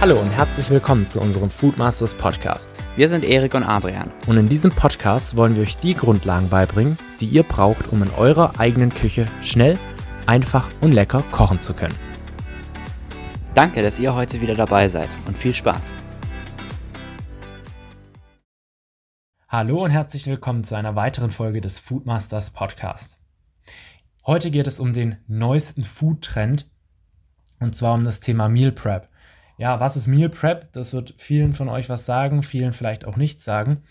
Hallo 0.00 0.20
und 0.20 0.30
herzlich 0.30 0.70
willkommen 0.70 1.08
zu 1.08 1.20
unserem 1.20 1.50
Foodmasters 1.50 2.14
Podcast. 2.14 2.72
Wir 2.94 3.08
sind 3.08 3.24
Erik 3.24 3.54
und 3.54 3.64
Adrian. 3.64 4.12
Und 4.28 4.36
in 4.36 4.48
diesem 4.48 4.70
Podcast 4.70 5.36
wollen 5.36 5.56
wir 5.56 5.64
euch 5.64 5.76
die 5.76 5.94
Grundlagen 5.94 6.48
beibringen, 6.48 6.96
die 7.18 7.26
ihr 7.26 7.42
braucht, 7.42 7.88
um 7.88 8.04
in 8.04 8.10
eurer 8.10 8.60
eigenen 8.60 8.94
Küche 8.94 9.26
schnell, 9.42 9.76
einfach 10.24 10.70
und 10.80 10.92
lecker 10.92 11.24
kochen 11.32 11.60
zu 11.60 11.74
können. 11.74 11.96
Danke, 13.54 13.82
dass 13.82 13.98
ihr 13.98 14.14
heute 14.14 14.40
wieder 14.40 14.54
dabei 14.54 14.88
seid 14.88 15.08
und 15.26 15.36
viel 15.36 15.52
Spaß. 15.52 15.96
Hallo 19.48 19.82
und 19.82 19.90
herzlich 19.90 20.28
willkommen 20.28 20.62
zu 20.62 20.76
einer 20.76 20.94
weiteren 20.94 21.32
Folge 21.32 21.60
des 21.60 21.80
Foodmasters 21.80 22.50
Podcast. 22.50 23.18
Heute 24.24 24.52
geht 24.52 24.68
es 24.68 24.78
um 24.78 24.92
den 24.92 25.16
neuesten 25.26 25.82
Food-Trend 25.82 26.70
und 27.58 27.74
zwar 27.74 27.94
um 27.94 28.04
das 28.04 28.20
Thema 28.20 28.48
Meal 28.48 28.70
Prep. 28.70 29.07
Ja, 29.58 29.80
was 29.80 29.96
ist 29.96 30.06
Meal 30.06 30.28
Prep? 30.28 30.72
Das 30.72 30.92
wird 30.92 31.14
vielen 31.18 31.52
von 31.52 31.68
euch 31.68 31.88
was 31.88 32.06
sagen, 32.06 32.42
vielen 32.42 32.72
vielleicht 32.72 33.04
auch 33.04 33.16
nichts 33.16 33.42
sagen. 33.44 33.82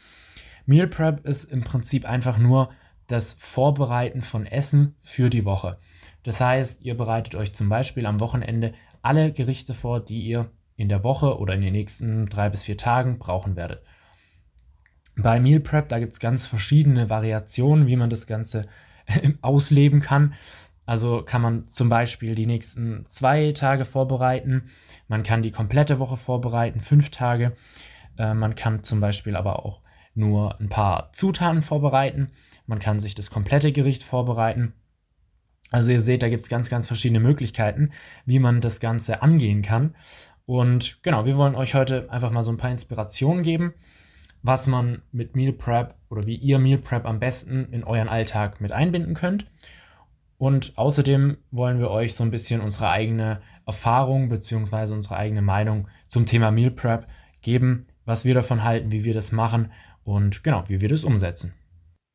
Meal 0.66 0.88
Prep 0.88 1.26
ist 1.26 1.43
im 1.43 1.63
Prinzip 1.63 2.09
einfach 2.09 2.38
nur 2.38 2.70
das 3.07 3.34
Vorbereiten 3.34 4.21
von 4.21 4.45
Essen 4.45 4.95
für 5.02 5.30
die 5.30 5.45
Woche. 5.45 5.77
Das 6.23 6.41
heißt, 6.41 6.84
ihr 6.84 6.95
bereitet 6.95 7.35
euch 7.35 7.53
zum 7.53 7.70
Beispiel 7.70 8.05
am 8.05 8.20
Wochenende 8.20 8.73
alle 9.02 9.31
Gerichte 9.31 9.73
vor, 9.73 9.99
die 9.99 10.21
ihr 10.21 10.49
in 10.77 10.90
der 10.90 11.03
Woche 11.03 11.38
oder 11.38 11.55
in 11.55 11.62
den 11.62 11.73
nächsten 11.73 12.27
drei 12.27 12.49
bis 12.49 12.63
vier 12.63 12.77
Tagen 12.77 13.18
brauchen 13.20 13.55
werdet. 13.55 13.81
Bei 15.18 15.40
Meal 15.40 15.59
Prep, 15.59 15.90
da 15.90 15.99
gibt 15.99 16.13
es 16.13 16.20
ganz 16.20 16.45
verschiedene 16.45 17.09
Variationen, 17.09 17.88
wie 17.88 17.95
man 17.95 18.09
das 18.09 18.27
Ganze 18.27 18.68
ausleben 19.41 19.99
kann. 20.02 20.34
Also 20.88 21.21
kann 21.21 21.41
man 21.41 21.68
zum 21.68 21.90
Beispiel 21.90 22.34
die 22.34 22.46
nächsten 22.46 23.05
zwei 23.10 23.52
Tage 23.52 23.84
vorbereiten. 23.84 24.70
Man 25.10 25.21
kann 25.21 25.43
die 25.43 25.52
komplette 25.52 25.99
Woche 25.99 26.16
vorbereiten, 26.16 26.80
fünf 26.80 27.10
Tage. 27.10 27.57
Äh, 28.18 28.34
man 28.34 28.55
kann 28.55 28.84
zum 28.84 29.02
Beispiel 29.02 29.35
aber 29.35 29.65
auch 29.65 29.82
nur 30.15 30.60
ein 30.62 30.70
paar 30.70 31.12
Zutaten 31.12 31.62
vorbereiten. 31.62 32.27
Man 32.68 32.80
kann 32.80 33.02
sich 33.02 33.15
das 33.15 33.30
komplette 33.30 33.74
Gericht 33.74 34.02
vorbereiten. 34.04 34.74
Also 35.71 35.91
ihr 35.91 35.99
seht, 35.99 36.24
da 36.24 36.30
gibt 36.30 36.43
es 36.43 36.49
ganz, 36.49 36.70
ganz 36.70 36.88
verschiedene 36.88 37.20
Möglichkeiten, 37.20 37.91
wie 38.26 38.40
man 38.40 38.62
das 38.62 38.80
Ganze 38.80 39.21
angehen 39.21 39.63
kann. 39.63 39.93
Und 40.46 41.04
genau, 41.04 41.26
wir 41.26 41.35
wollen 41.35 41.55
euch 41.55 41.76
heute 41.76 42.10
einfach 42.10 42.32
mal 42.32 42.43
so 42.43 42.52
ein 42.52 42.58
paar 42.58 42.71
Inspirationen 42.71 43.43
geben, 43.43 43.74
was 44.41 44.68
man 44.68 45.02
mit 45.12 45.35
Meal 45.35 45.52
Prep 45.52 45.96
oder 46.10 46.26
wie 46.26 46.35
ihr 46.35 46.60
Meal 46.60 46.77
Prep 46.77 47.05
am 47.05 47.20
besten 47.20 47.65
in 47.74 47.84
euren 47.84 48.08
Alltag 48.08 48.62
mit 48.62 48.71
einbinden 48.71 49.15
könnt. 49.15 49.48
Und 50.38 50.77
außerdem 50.77 51.38
wollen 51.52 51.80
wir 51.80 51.90
euch 51.90 52.13
so 52.13 52.24
ein 52.24 52.32
bisschen 52.32 52.62
unsere 52.62 52.90
eigene 52.90 53.41
Erfahrung 53.66 54.30
bzw. 54.30 54.93
unsere 54.93 55.18
eigene 55.18 55.41
Meinung 55.41 55.88
zum 56.07 56.26
Thema 56.26 56.52
Meal 56.52 56.71
Prep 56.71 57.07
geben, 57.41 57.88
was 58.05 58.24
wir 58.24 58.34
davon 58.34 58.63
halten, 58.63 58.91
wie 58.91 59.04
wir 59.04 59.13
das 59.13 59.32
machen 59.32 59.71
und 60.04 60.43
genau, 60.43 60.63
wie 60.68 60.80
wir 60.80 60.90
das 60.90 61.04
umsetzen. 61.04 61.54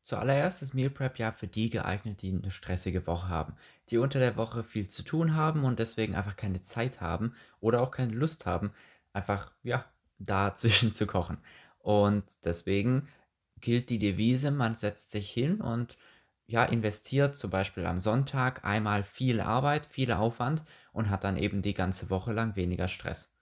Zuallererst 0.03 0.61
ist 0.61 0.73
Meal 0.73 0.89
Prep 0.89 1.17
ja 1.17 1.31
für 1.31 1.47
die 1.47 1.69
geeignet, 1.69 2.21
die 2.21 2.31
eine 2.31 2.51
stressige 2.51 3.07
Woche 3.07 3.29
haben, 3.29 3.55
die 3.89 3.97
unter 3.97 4.19
der 4.19 4.35
Woche 4.35 4.63
viel 4.63 4.89
zu 4.89 5.03
tun 5.03 5.35
haben 5.35 5.63
und 5.63 5.79
deswegen 5.79 6.15
einfach 6.15 6.35
keine 6.35 6.61
Zeit 6.61 6.99
haben 6.99 7.35
oder 7.61 7.81
auch 7.81 7.91
keine 7.91 8.13
Lust 8.13 8.45
haben, 8.45 8.71
einfach 9.13 9.51
ja, 9.63 9.85
dazwischen 10.17 10.93
zu 10.93 11.07
kochen. 11.07 11.37
Und 11.79 12.23
deswegen 12.43 13.07
gilt 13.61 13.89
die 13.89 13.99
Devise, 13.99 14.51
man 14.51 14.75
setzt 14.75 15.11
sich 15.11 15.29
hin 15.29 15.61
und 15.61 15.97
ja, 16.45 16.63
investiert 16.63 17.35
zum 17.35 17.49
Beispiel 17.49 17.85
am 17.85 17.99
Sonntag 17.99 18.65
einmal 18.65 19.03
viel 19.03 19.41
Arbeit, 19.41 19.85
viel 19.85 20.11
Aufwand 20.11 20.63
und 20.91 21.09
hat 21.09 21.23
dann 21.23 21.37
eben 21.37 21.61
die 21.61 21.73
ganze 21.73 22.09
Woche 22.09 22.33
lang 22.33 22.55
weniger 22.55 22.87
Stress. 22.87 23.33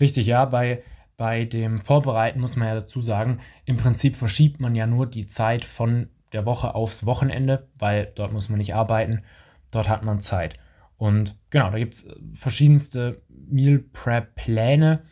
Richtig, 0.00 0.26
ja, 0.26 0.44
bei, 0.44 0.82
bei 1.16 1.44
dem 1.44 1.80
Vorbereiten 1.80 2.40
muss 2.40 2.56
man 2.56 2.68
ja 2.68 2.74
dazu 2.74 3.00
sagen, 3.00 3.40
im 3.64 3.76
Prinzip 3.76 4.16
verschiebt 4.16 4.60
man 4.60 4.74
ja 4.74 4.86
nur 4.86 5.06
die 5.06 5.26
Zeit 5.26 5.64
von 5.64 6.10
der 6.32 6.44
Woche 6.44 6.74
aufs 6.74 7.06
Wochenende, 7.06 7.68
weil 7.78 8.12
dort 8.14 8.32
muss 8.32 8.48
man 8.48 8.58
nicht 8.58 8.74
arbeiten, 8.74 9.22
dort 9.70 9.88
hat 9.88 10.02
man 10.02 10.20
Zeit. 10.20 10.58
Und 10.98 11.36
genau, 11.50 11.70
da 11.70 11.78
gibt 11.78 11.94
es 11.94 12.08
verschiedenste 12.34 13.22
Meal 13.28 13.78
Prep 13.78 14.34
Pläne, 14.34 15.02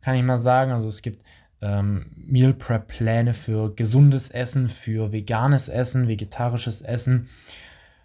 kann 0.00 0.16
ich 0.16 0.22
mal 0.22 0.38
sagen. 0.38 0.72
Also 0.72 0.88
es 0.88 1.02
gibt 1.02 1.24
ähm, 1.62 2.10
Meal 2.16 2.52
Prep 2.52 2.88
Pläne 2.88 3.34
für 3.34 3.74
gesundes 3.74 4.30
Essen, 4.30 4.68
für 4.68 5.12
veganes 5.12 5.68
Essen, 5.68 6.08
vegetarisches 6.08 6.82
Essen, 6.82 7.28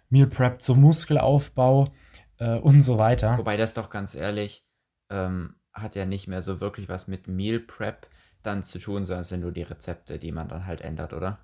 Meal 0.09 0.27
Prep 0.27 0.61
zum 0.61 0.81
Muskelaufbau 0.81 1.89
äh, 2.37 2.57
und 2.57 2.83
so 2.83 2.97
weiter. 2.97 3.37
Wobei 3.37 3.57
das 3.57 3.73
doch 3.73 3.89
ganz 3.89 4.15
ehrlich 4.15 4.63
ähm, 5.09 5.55
hat 5.73 5.95
ja 5.95 6.05
nicht 6.05 6.27
mehr 6.27 6.41
so 6.41 6.61
wirklich 6.61 6.87
was 6.87 7.07
mit 7.07 7.27
Meal 7.27 7.59
Prep 7.59 8.07
dann 8.43 8.63
zu 8.63 8.79
tun, 8.79 9.05
sondern 9.05 9.21
es 9.21 9.29
sind 9.29 9.41
nur 9.41 9.51
die 9.51 9.63
Rezepte, 9.63 10.19
die 10.19 10.31
man 10.31 10.47
dann 10.47 10.65
halt 10.65 10.81
ändert, 10.81 11.13
oder? 11.13 11.39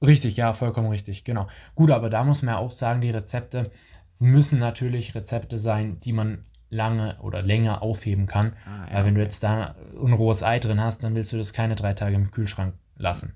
Richtig, 0.00 0.36
ja, 0.36 0.52
vollkommen 0.52 0.88
richtig, 0.88 1.24
genau. 1.24 1.46
Gut, 1.74 1.90
aber 1.90 2.10
da 2.10 2.24
muss 2.24 2.42
man 2.42 2.54
ja 2.54 2.60
auch 2.60 2.72
sagen, 2.72 3.00
die 3.00 3.10
Rezepte 3.10 3.70
müssen 4.18 4.58
natürlich 4.58 5.14
Rezepte 5.14 5.58
sein, 5.58 6.00
die 6.00 6.12
man 6.12 6.44
lange 6.72 7.18
oder 7.20 7.42
länger 7.42 7.82
aufheben 7.82 8.26
kann. 8.26 8.54
Ah, 8.64 8.86
ja, 8.88 8.94
Weil 8.94 9.04
wenn 9.04 9.12
okay. 9.12 9.14
du 9.14 9.22
jetzt 9.22 9.42
da 9.44 9.76
ein 10.02 10.12
rohes 10.12 10.42
Ei 10.42 10.58
drin 10.58 10.80
hast, 10.80 11.04
dann 11.04 11.14
willst 11.14 11.32
du 11.32 11.36
das 11.36 11.52
keine 11.52 11.76
drei 11.76 11.92
Tage 11.92 12.16
im 12.16 12.30
Kühlschrank 12.30 12.74
lassen. 12.96 13.34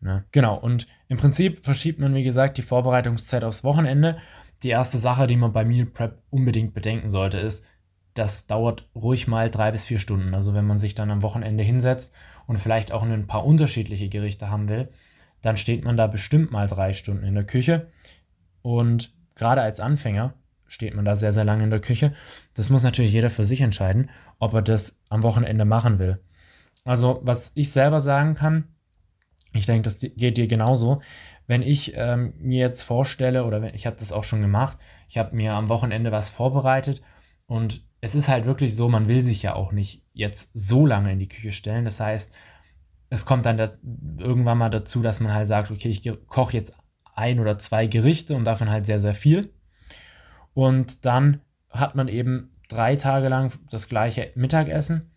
Ne? 0.00 0.24
Genau, 0.32 0.56
und 0.56 0.86
im 1.08 1.16
Prinzip 1.16 1.64
verschiebt 1.64 1.98
man, 1.98 2.14
wie 2.14 2.22
gesagt, 2.24 2.58
die 2.58 2.62
Vorbereitungszeit 2.62 3.44
aufs 3.44 3.64
Wochenende. 3.64 4.18
Die 4.62 4.70
erste 4.70 4.98
Sache, 4.98 5.26
die 5.26 5.36
man 5.36 5.52
bei 5.52 5.64
Meal 5.64 5.86
Prep 5.86 6.20
unbedingt 6.30 6.74
bedenken 6.74 7.10
sollte, 7.10 7.38
ist, 7.38 7.64
das 8.14 8.46
dauert 8.46 8.88
ruhig 8.96 9.28
mal 9.28 9.50
drei 9.50 9.70
bis 9.70 9.86
vier 9.86 10.00
Stunden. 10.00 10.34
Also 10.34 10.52
wenn 10.52 10.66
man 10.66 10.78
sich 10.78 10.96
dann 10.96 11.10
am 11.12 11.22
Wochenende 11.22 11.62
hinsetzt 11.62 12.12
und 12.48 12.58
vielleicht 12.58 12.90
auch 12.90 13.02
ein 13.02 13.26
paar 13.28 13.44
unterschiedliche 13.44 14.08
Gerichte 14.08 14.50
haben 14.50 14.68
will, 14.68 14.88
dann 15.42 15.56
steht 15.56 15.84
man 15.84 15.96
da 15.96 16.08
bestimmt 16.08 16.50
mal 16.50 16.66
drei 16.66 16.92
Stunden 16.92 17.24
in 17.24 17.34
der 17.34 17.44
Küche. 17.44 17.88
Und 18.62 19.12
gerade 19.36 19.62
als 19.62 19.78
Anfänger 19.78 20.34
steht 20.68 20.94
man 20.94 21.04
da 21.04 21.16
sehr, 21.16 21.32
sehr 21.32 21.44
lange 21.44 21.64
in 21.64 21.70
der 21.70 21.80
Küche. 21.80 22.14
Das 22.54 22.70
muss 22.70 22.84
natürlich 22.84 23.12
jeder 23.12 23.30
für 23.30 23.44
sich 23.44 23.60
entscheiden, 23.60 24.10
ob 24.38 24.54
er 24.54 24.62
das 24.62 24.96
am 25.08 25.22
Wochenende 25.22 25.64
machen 25.64 25.98
will. 25.98 26.20
Also, 26.84 27.20
was 27.22 27.52
ich 27.54 27.70
selber 27.72 28.00
sagen 28.00 28.34
kann, 28.34 28.68
ich 29.52 29.66
denke, 29.66 29.82
das 29.82 29.98
geht 29.98 30.36
dir 30.36 30.46
genauso. 30.46 31.02
Wenn 31.46 31.62
ich 31.62 31.92
ähm, 31.96 32.34
mir 32.38 32.60
jetzt 32.60 32.82
vorstelle, 32.82 33.44
oder 33.44 33.62
wenn, 33.62 33.74
ich 33.74 33.86
habe 33.86 33.96
das 33.98 34.12
auch 34.12 34.24
schon 34.24 34.42
gemacht, 34.42 34.78
ich 35.08 35.18
habe 35.18 35.34
mir 35.34 35.54
am 35.54 35.68
Wochenende 35.68 36.12
was 36.12 36.30
vorbereitet 36.30 37.02
und 37.46 37.82
es 38.00 38.14
ist 38.14 38.28
halt 38.28 38.44
wirklich 38.44 38.76
so, 38.76 38.88
man 38.88 39.08
will 39.08 39.22
sich 39.22 39.42
ja 39.42 39.54
auch 39.54 39.72
nicht 39.72 40.04
jetzt 40.12 40.50
so 40.52 40.86
lange 40.86 41.12
in 41.12 41.18
die 41.18 41.28
Küche 41.28 41.52
stellen. 41.52 41.84
Das 41.84 41.98
heißt, 41.98 42.32
es 43.10 43.24
kommt 43.24 43.46
dann 43.46 43.56
das, 43.56 43.78
irgendwann 44.18 44.58
mal 44.58 44.68
dazu, 44.68 45.00
dass 45.00 45.20
man 45.20 45.32
halt 45.32 45.48
sagt, 45.48 45.70
okay, 45.70 45.88
ich 45.88 46.08
koche 46.26 46.52
jetzt 46.52 46.72
ein 47.14 47.40
oder 47.40 47.58
zwei 47.58 47.86
Gerichte 47.86 48.36
und 48.36 48.44
davon 48.44 48.70
halt 48.70 48.86
sehr, 48.86 49.00
sehr 49.00 49.14
viel. 49.14 49.50
Und 50.58 51.04
dann 51.04 51.40
hat 51.70 51.94
man 51.94 52.08
eben 52.08 52.50
drei 52.68 52.96
Tage 52.96 53.28
lang 53.28 53.52
das 53.70 53.88
gleiche 53.88 54.32
Mittagessen 54.34 55.08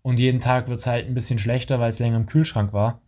und 0.00 0.18
jeden 0.18 0.40
Tag 0.40 0.68
wird 0.68 0.78
es 0.78 0.86
halt 0.86 1.06
ein 1.06 1.12
bisschen 1.12 1.38
schlechter, 1.38 1.78
weil 1.80 1.90
es 1.90 1.98
länger 1.98 2.16
im 2.16 2.24
Kühlschrank 2.24 2.72
war. 2.72 3.02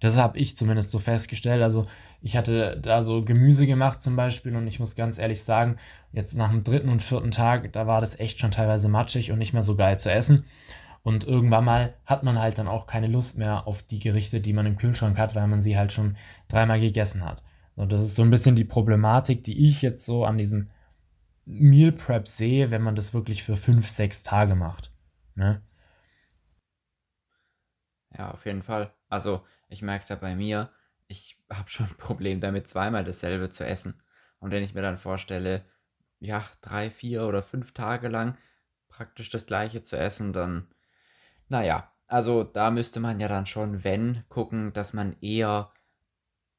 Das 0.00 0.16
habe 0.16 0.38
ich 0.38 0.56
zumindest 0.56 0.90
so 0.90 0.98
festgestellt. 0.98 1.62
Also 1.62 1.88
ich 2.22 2.38
hatte 2.38 2.80
da 2.80 3.02
so 3.02 3.22
Gemüse 3.22 3.66
gemacht 3.66 4.00
zum 4.00 4.16
Beispiel 4.16 4.56
und 4.56 4.66
ich 4.66 4.80
muss 4.80 4.96
ganz 4.96 5.18
ehrlich 5.18 5.42
sagen, 5.42 5.76
jetzt 6.10 6.38
nach 6.38 6.50
dem 6.50 6.64
dritten 6.64 6.88
und 6.88 7.02
vierten 7.02 7.32
Tag, 7.32 7.70
da 7.74 7.86
war 7.86 8.00
das 8.00 8.18
echt 8.18 8.40
schon 8.40 8.50
teilweise 8.50 8.88
matschig 8.88 9.30
und 9.30 9.38
nicht 9.38 9.52
mehr 9.52 9.60
so 9.60 9.76
geil 9.76 9.98
zu 9.98 10.10
essen. 10.10 10.46
Und 11.02 11.24
irgendwann 11.24 11.66
mal 11.66 11.92
hat 12.06 12.22
man 12.22 12.40
halt 12.40 12.56
dann 12.56 12.66
auch 12.66 12.86
keine 12.86 13.08
Lust 13.08 13.36
mehr 13.36 13.66
auf 13.66 13.82
die 13.82 14.00
Gerichte, 14.00 14.40
die 14.40 14.54
man 14.54 14.64
im 14.64 14.78
Kühlschrank 14.78 15.18
hat, 15.18 15.34
weil 15.34 15.48
man 15.48 15.60
sie 15.60 15.76
halt 15.76 15.92
schon 15.92 16.16
dreimal 16.48 16.80
gegessen 16.80 17.26
hat. 17.26 17.42
So, 17.76 17.86
das 17.86 18.02
ist 18.02 18.14
so 18.14 18.22
ein 18.22 18.30
bisschen 18.30 18.56
die 18.56 18.64
Problematik, 18.64 19.44
die 19.44 19.66
ich 19.66 19.82
jetzt 19.82 20.04
so 20.04 20.24
an 20.24 20.38
diesem 20.38 20.70
Meal 21.44 21.92
Prep 21.92 22.28
sehe, 22.28 22.70
wenn 22.70 22.82
man 22.82 22.94
das 22.94 23.14
wirklich 23.14 23.42
für 23.42 23.56
fünf, 23.56 23.88
sechs 23.88 24.22
Tage 24.22 24.54
macht. 24.54 24.92
Ne? 25.34 25.62
Ja, 28.16 28.30
auf 28.30 28.44
jeden 28.44 28.62
Fall. 28.62 28.92
Also, 29.08 29.44
ich 29.68 29.82
merke 29.82 30.02
es 30.02 30.08
ja 30.08 30.16
bei 30.16 30.36
mir, 30.36 30.70
ich 31.08 31.38
habe 31.50 31.68
schon 31.68 31.86
ein 31.86 31.96
Problem 31.96 32.40
damit, 32.40 32.68
zweimal 32.68 33.04
dasselbe 33.04 33.48
zu 33.48 33.64
essen. 33.64 34.02
Und 34.38 34.50
wenn 34.50 34.62
ich 34.62 34.74
mir 34.74 34.82
dann 34.82 34.98
vorstelle, 34.98 35.64
ja, 36.20 36.44
drei, 36.60 36.90
vier 36.90 37.24
oder 37.24 37.42
fünf 37.42 37.72
Tage 37.72 38.08
lang 38.08 38.36
praktisch 38.88 39.30
das 39.30 39.46
gleiche 39.46 39.82
zu 39.82 39.96
essen, 39.98 40.32
dann, 40.32 40.68
naja, 41.48 41.90
also 42.06 42.44
da 42.44 42.70
müsste 42.70 43.00
man 43.00 43.18
ja 43.18 43.28
dann 43.28 43.46
schon, 43.46 43.84
wenn, 43.84 44.24
gucken, 44.28 44.72
dass 44.72 44.92
man 44.92 45.16
eher 45.20 45.72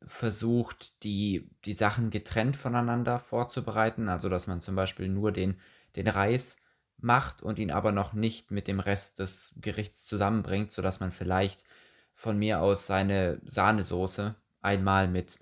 versucht, 0.06 1.04
die, 1.04 1.50
die 1.66 1.74
Sachen 1.74 2.10
getrennt 2.10 2.56
voneinander 2.56 3.20
vorzubereiten. 3.20 4.10
Also, 4.10 4.30
dass 4.30 4.48
man 4.48 4.62
zum 4.62 4.76
Beispiel 4.76 5.10
nur 5.10 5.32
den, 5.32 5.60
den 5.96 6.08
Reis 6.08 6.58
macht 6.98 7.42
und 7.42 7.60
ihn 7.60 7.72
aber 7.72 7.92
noch 7.92 8.14
nicht 8.14 8.52
mit 8.52 8.68
dem 8.68 8.80
Rest 8.80 9.20
des 9.20 9.54
Gerichts 9.58 10.06
zusammenbringt, 10.06 10.72
sodass 10.72 11.00
man 11.00 11.12
vielleicht 11.12 11.64
von 12.14 12.38
mir 12.38 12.62
aus 12.62 12.88
seine 12.88 13.42
Sahnesoße 13.46 14.36
einmal 14.62 15.08
mit, 15.08 15.40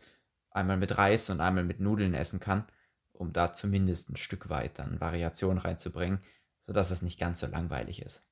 einmal 0.50 0.78
mit 0.78 0.98
Reis 0.98 1.30
und 1.30 1.42
einmal 1.42 1.64
mit 1.64 1.80
Nudeln 1.80 2.14
essen 2.14 2.40
kann, 2.40 2.66
um 3.14 3.34
da 3.34 3.54
zumindest 3.54 4.10
ein 4.10 4.16
Stück 4.16 4.50
weit 4.50 4.80
dann 4.80 5.00
Variation 5.00 5.58
reinzubringen, 5.58 6.20
sodass 6.62 6.92
es 6.92 7.02
nicht 7.02 7.20
ganz 7.20 7.42
so 7.42 7.48
langweilig 7.48 8.02
ist. 8.02 8.26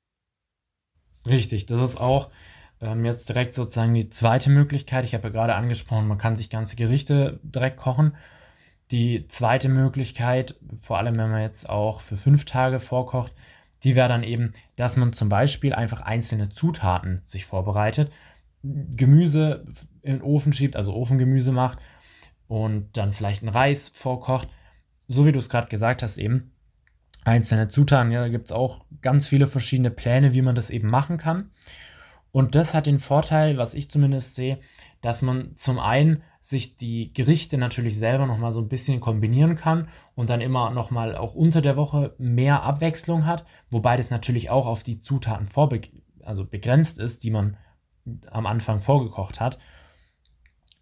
Richtig, 1.25 1.65
das 1.65 1.91
ist 1.91 1.97
auch 1.97 2.31
ähm, 2.81 3.05
jetzt 3.05 3.29
direkt 3.29 3.53
sozusagen 3.53 3.93
die 3.93 4.09
zweite 4.09 4.49
Möglichkeit. 4.49 5.05
Ich 5.05 5.13
habe 5.13 5.25
ja 5.25 5.29
gerade 5.29 5.55
angesprochen, 5.55 6.07
man 6.07 6.17
kann 6.17 6.35
sich 6.35 6.49
ganze 6.49 6.75
Gerichte 6.75 7.39
direkt 7.43 7.77
kochen. 7.77 8.15
Die 8.91 9.27
zweite 9.27 9.69
Möglichkeit, 9.69 10.55
vor 10.81 10.97
allem 10.97 11.17
wenn 11.17 11.29
man 11.29 11.41
jetzt 11.41 11.69
auch 11.69 12.01
für 12.01 12.17
fünf 12.17 12.45
Tage 12.45 12.79
vorkocht, 12.79 13.33
die 13.83 13.95
wäre 13.95 14.09
dann 14.09 14.23
eben, 14.23 14.53
dass 14.75 14.97
man 14.97 15.13
zum 15.13 15.29
Beispiel 15.29 15.73
einfach 15.73 16.01
einzelne 16.01 16.49
Zutaten 16.49 17.21
sich 17.23 17.45
vorbereitet, 17.45 18.11
Gemüse 18.63 19.65
in 20.01 20.15
den 20.15 20.21
Ofen 20.21 20.51
schiebt, 20.51 20.75
also 20.75 20.93
Ofengemüse 20.93 21.51
macht 21.51 21.79
und 22.47 22.97
dann 22.97 23.13
vielleicht 23.13 23.41
einen 23.41 23.53
Reis 23.53 23.89
vorkocht. 23.89 24.49
So 25.07 25.25
wie 25.25 25.31
du 25.31 25.39
es 25.39 25.49
gerade 25.49 25.69
gesagt 25.69 26.03
hast, 26.03 26.17
eben 26.17 26.51
einzelne 27.23 27.67
Zutaten. 27.67 28.11
Ja, 28.11 28.21
da 28.21 28.29
gibt 28.29 28.45
es 28.45 28.51
auch 28.51 28.85
ganz 29.01 29.27
viele 29.27 29.47
verschiedene 29.47 29.91
Pläne, 29.91 30.33
wie 30.33 30.41
man 30.41 30.55
das 30.55 30.69
eben 30.69 30.89
machen 30.89 31.17
kann. 31.17 31.51
Und 32.31 32.55
das 32.55 32.73
hat 32.73 32.85
den 32.85 32.99
Vorteil, 32.99 33.57
was 33.57 33.73
ich 33.73 33.89
zumindest 33.89 34.35
sehe, 34.35 34.59
dass 35.01 35.21
man 35.21 35.55
zum 35.55 35.79
einen 35.79 36.23
sich 36.41 36.77
die 36.77 37.11
Gerichte 37.13 37.57
natürlich 37.57 37.97
selber 37.97 38.25
nochmal 38.25 38.51
so 38.51 38.61
ein 38.61 38.69
bisschen 38.69 38.99
kombinieren 38.99 39.55
kann 39.55 39.89
und 40.15 40.29
dann 40.29 40.41
immer 40.41 40.69
nochmal 40.71 41.15
auch 41.15 41.33
unter 41.33 41.61
der 41.61 41.75
Woche 41.75 42.15
mehr 42.17 42.63
Abwechslung 42.63 43.25
hat, 43.25 43.45
wobei 43.69 43.97
das 43.97 44.09
natürlich 44.09 44.49
auch 44.49 44.65
auf 44.65 44.83
die 44.83 44.99
Zutaten 44.99 45.47
vorbe 45.47 45.81
also 46.23 46.45
begrenzt 46.45 46.99
ist, 46.99 47.23
die 47.23 47.31
man 47.31 47.57
am 48.29 48.45
Anfang 48.45 48.79
vorgekocht 48.79 49.39
hat. 49.39 49.57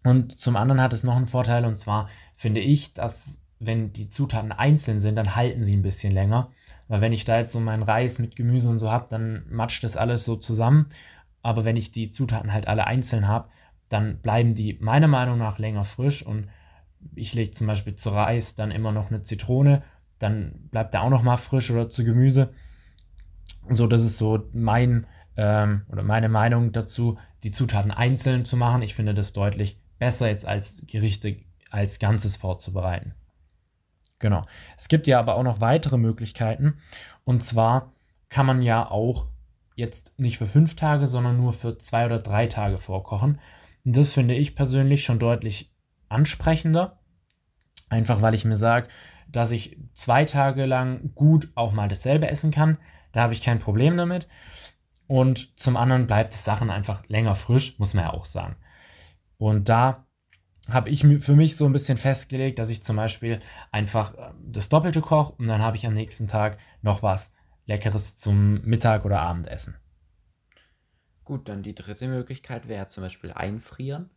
Und 0.04 0.38
zum 0.38 0.56
anderen 0.56 0.80
hat 0.80 0.92
es 0.92 1.04
noch 1.04 1.16
einen 1.16 1.26
Vorteil 1.26 1.64
und 1.64 1.76
zwar 1.76 2.08
finde 2.34 2.60
ich, 2.60 2.94
dass 2.94 3.42
wenn 3.58 3.92
die 3.92 4.08
Zutaten 4.08 4.52
einzeln 4.52 5.00
sind, 5.00 5.16
dann 5.16 5.34
halten 5.34 5.64
sie 5.64 5.76
ein 5.76 5.82
bisschen 5.82 6.12
länger. 6.12 6.50
Weil 6.86 7.00
wenn 7.00 7.12
ich 7.12 7.24
da 7.24 7.38
jetzt 7.38 7.52
so 7.52 7.60
meinen 7.60 7.82
Reis 7.82 8.18
mit 8.18 8.36
Gemüse 8.36 8.68
und 8.68 8.78
so 8.78 8.90
habe, 8.90 9.08
dann 9.10 9.44
matscht 9.50 9.82
das 9.84 9.96
alles 9.96 10.24
so 10.24 10.36
zusammen. 10.36 10.86
Aber 11.42 11.64
wenn 11.64 11.76
ich 11.76 11.90
die 11.90 12.10
Zutaten 12.10 12.52
halt 12.52 12.68
alle 12.68 12.86
einzeln 12.86 13.28
habe, 13.28 13.48
dann 13.88 14.18
bleiben 14.18 14.54
die 14.54 14.78
meiner 14.80 15.08
Meinung 15.08 15.38
nach 15.38 15.58
länger 15.58 15.84
frisch 15.84 16.24
und 16.24 16.48
ich 17.14 17.34
lege 17.34 17.52
zum 17.52 17.66
Beispiel 17.66 17.94
zu 17.94 18.10
Reis 18.10 18.54
dann 18.54 18.70
immer 18.70 18.92
noch 18.92 19.10
eine 19.10 19.22
Zitrone, 19.22 19.82
dann 20.18 20.52
bleibt 20.70 20.94
der 20.94 21.02
auch 21.02 21.10
noch 21.10 21.22
mal 21.22 21.36
frisch 21.36 21.70
oder 21.70 21.88
zu 21.88 22.04
Gemüse. 22.04 22.52
So, 23.70 23.86
das 23.86 24.02
ist 24.02 24.18
so 24.18 24.48
mein 24.52 25.06
ähm, 25.36 25.82
oder 25.88 26.02
meine 26.02 26.28
Meinung 26.28 26.72
dazu, 26.72 27.16
die 27.44 27.50
Zutaten 27.50 27.90
einzeln 27.90 28.44
zu 28.44 28.56
machen. 28.56 28.82
Ich 28.82 28.94
finde 28.94 29.14
das 29.14 29.32
deutlich 29.32 29.78
besser 29.98 30.28
jetzt 30.28 30.44
als 30.44 30.82
Gerichte 30.86 31.36
als 31.70 31.98
Ganzes 31.98 32.36
vorzubereiten. 32.36 33.14
Genau. 34.18 34.44
Es 34.76 34.88
gibt 34.88 35.06
ja 35.06 35.20
aber 35.20 35.36
auch 35.36 35.42
noch 35.42 35.60
weitere 35.60 35.96
Möglichkeiten. 35.96 36.78
Und 37.24 37.44
zwar 37.44 37.92
kann 38.30 38.46
man 38.46 38.62
ja 38.62 38.90
auch 38.90 39.26
jetzt 39.78 40.18
nicht 40.18 40.38
für 40.38 40.48
fünf 40.48 40.74
Tage, 40.74 41.06
sondern 41.06 41.36
nur 41.36 41.52
für 41.52 41.78
zwei 41.78 42.04
oder 42.04 42.18
drei 42.18 42.48
Tage 42.48 42.78
vorkochen. 42.78 43.38
Und 43.84 43.96
das 43.96 44.12
finde 44.12 44.34
ich 44.34 44.56
persönlich 44.56 45.04
schon 45.04 45.20
deutlich 45.20 45.72
ansprechender. 46.08 46.98
Einfach 47.88 48.20
weil 48.20 48.34
ich 48.34 48.44
mir 48.44 48.56
sage, 48.56 48.88
dass 49.28 49.52
ich 49.52 49.78
zwei 49.94 50.24
Tage 50.24 50.66
lang 50.66 51.14
gut 51.14 51.52
auch 51.54 51.72
mal 51.72 51.88
dasselbe 51.88 52.28
essen 52.28 52.50
kann. 52.50 52.78
Da 53.12 53.22
habe 53.22 53.32
ich 53.32 53.40
kein 53.40 53.60
Problem 53.60 53.96
damit. 53.96 54.28
Und 55.06 55.58
zum 55.58 55.76
anderen 55.76 56.08
bleibt 56.08 56.34
die 56.34 56.38
Sachen 56.38 56.70
einfach 56.70 57.08
länger 57.08 57.36
frisch, 57.36 57.78
muss 57.78 57.94
man 57.94 58.04
ja 58.06 58.12
auch 58.12 58.24
sagen. 58.24 58.56
Und 59.38 59.68
da 59.68 60.06
habe 60.68 60.90
ich 60.90 61.06
für 61.20 61.36
mich 61.36 61.56
so 61.56 61.66
ein 61.66 61.72
bisschen 61.72 61.98
festgelegt, 61.98 62.58
dass 62.58 62.68
ich 62.68 62.82
zum 62.82 62.96
Beispiel 62.96 63.40
einfach 63.70 64.14
äh, 64.14 64.32
das 64.42 64.68
Doppelte 64.68 65.00
koche 65.00 65.32
und 65.38 65.46
dann 65.46 65.62
habe 65.62 65.76
ich 65.76 65.86
am 65.86 65.94
nächsten 65.94 66.26
Tag 66.26 66.58
noch 66.82 67.02
was 67.02 67.30
Leckeres 67.68 68.16
zum 68.16 68.62
Mittag 68.62 69.04
oder 69.04 69.20
Abendessen. 69.20 69.76
Gut, 71.24 71.48
dann 71.50 71.62
die 71.62 71.74
dritte 71.74 72.08
Möglichkeit 72.08 72.66
wäre 72.66 72.88
zum 72.88 73.02
Beispiel 73.02 73.30
einfrieren. 73.30 74.08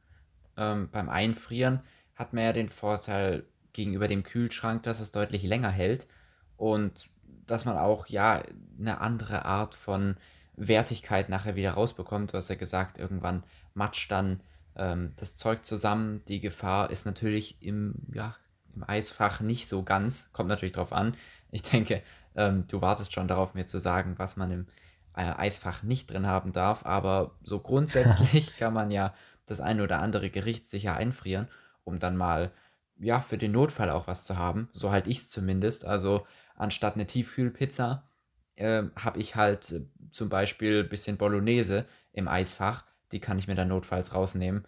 Ähm, 0.55 0.89
beim 0.89 1.09
Einfrieren 1.09 1.81
hat 2.15 2.31
man 2.31 2.45
ja 2.45 2.53
den 2.53 2.69
Vorteil 2.69 3.43
gegenüber 3.73 4.07
dem 4.07 4.23
Kühlschrank, 4.23 4.83
dass 4.83 5.01
es 5.01 5.11
deutlich 5.11 5.43
länger 5.43 5.69
hält 5.69 6.07
und 6.55 7.09
dass 7.45 7.65
man 7.65 7.77
auch 7.77 8.07
ja 8.07 8.41
eine 8.79 9.01
andere 9.01 9.43
Art 9.43 9.75
von 9.75 10.15
Wertigkeit 10.55 11.27
nachher 11.27 11.57
wieder 11.57 11.71
rausbekommt. 11.71 12.31
Du 12.31 12.37
hast 12.37 12.49
ja 12.49 12.55
gesagt, 12.55 12.99
irgendwann 12.99 13.43
matscht 13.73 14.09
dann 14.11 14.39
ähm, 14.77 15.11
das 15.17 15.35
Zeug 15.35 15.65
zusammen. 15.65 16.23
Die 16.29 16.39
Gefahr 16.39 16.89
ist 16.89 17.05
natürlich 17.05 17.61
im, 17.61 17.95
ja, 18.13 18.37
im 18.73 18.87
Eisfach 18.87 19.41
nicht 19.41 19.67
so 19.67 19.83
ganz, 19.83 20.31
kommt 20.31 20.47
natürlich 20.47 20.73
drauf 20.73 20.93
an. 20.93 21.17
Ich 21.51 21.63
denke, 21.63 22.01
ähm, 22.35 22.65
du 22.67 22.81
wartest 22.81 23.13
schon 23.13 23.27
darauf, 23.27 23.53
mir 23.53 23.65
zu 23.65 23.79
sagen, 23.79 24.15
was 24.17 24.37
man 24.37 24.51
im 24.51 24.67
äh, 25.15 25.23
Eisfach 25.23 25.83
nicht 25.83 26.11
drin 26.11 26.27
haben 26.27 26.51
darf. 26.51 26.85
Aber 26.85 27.35
so 27.43 27.59
grundsätzlich 27.61 28.57
kann 28.57 28.73
man 28.73 28.91
ja 28.91 29.13
das 29.45 29.59
eine 29.61 29.83
oder 29.83 30.01
andere 30.01 30.29
Gericht 30.29 30.69
sicher 30.69 30.95
einfrieren, 30.95 31.47
um 31.83 31.99
dann 31.99 32.17
mal 32.17 32.51
ja 32.99 33.19
für 33.19 33.37
den 33.37 33.51
Notfall 33.51 33.89
auch 33.89 34.07
was 34.07 34.23
zu 34.23 34.37
haben. 34.37 34.69
So 34.73 34.91
halt 34.91 35.07
ich 35.07 35.17
es 35.17 35.29
zumindest. 35.29 35.85
Also 35.85 36.25
anstatt 36.55 36.95
eine 36.95 37.07
Tiefkühlpizza 37.07 38.07
äh, 38.55 38.83
habe 38.95 39.19
ich 39.19 39.35
halt 39.35 39.71
äh, 39.71 39.81
zum 40.11 40.29
Beispiel 40.29 40.83
ein 40.83 40.89
bisschen 40.89 41.17
Bolognese 41.17 41.85
im 42.13 42.27
Eisfach. 42.27 42.85
Die 43.11 43.19
kann 43.19 43.39
ich 43.39 43.47
mir 43.47 43.55
dann 43.55 43.69
notfalls 43.69 44.13
rausnehmen, 44.13 44.65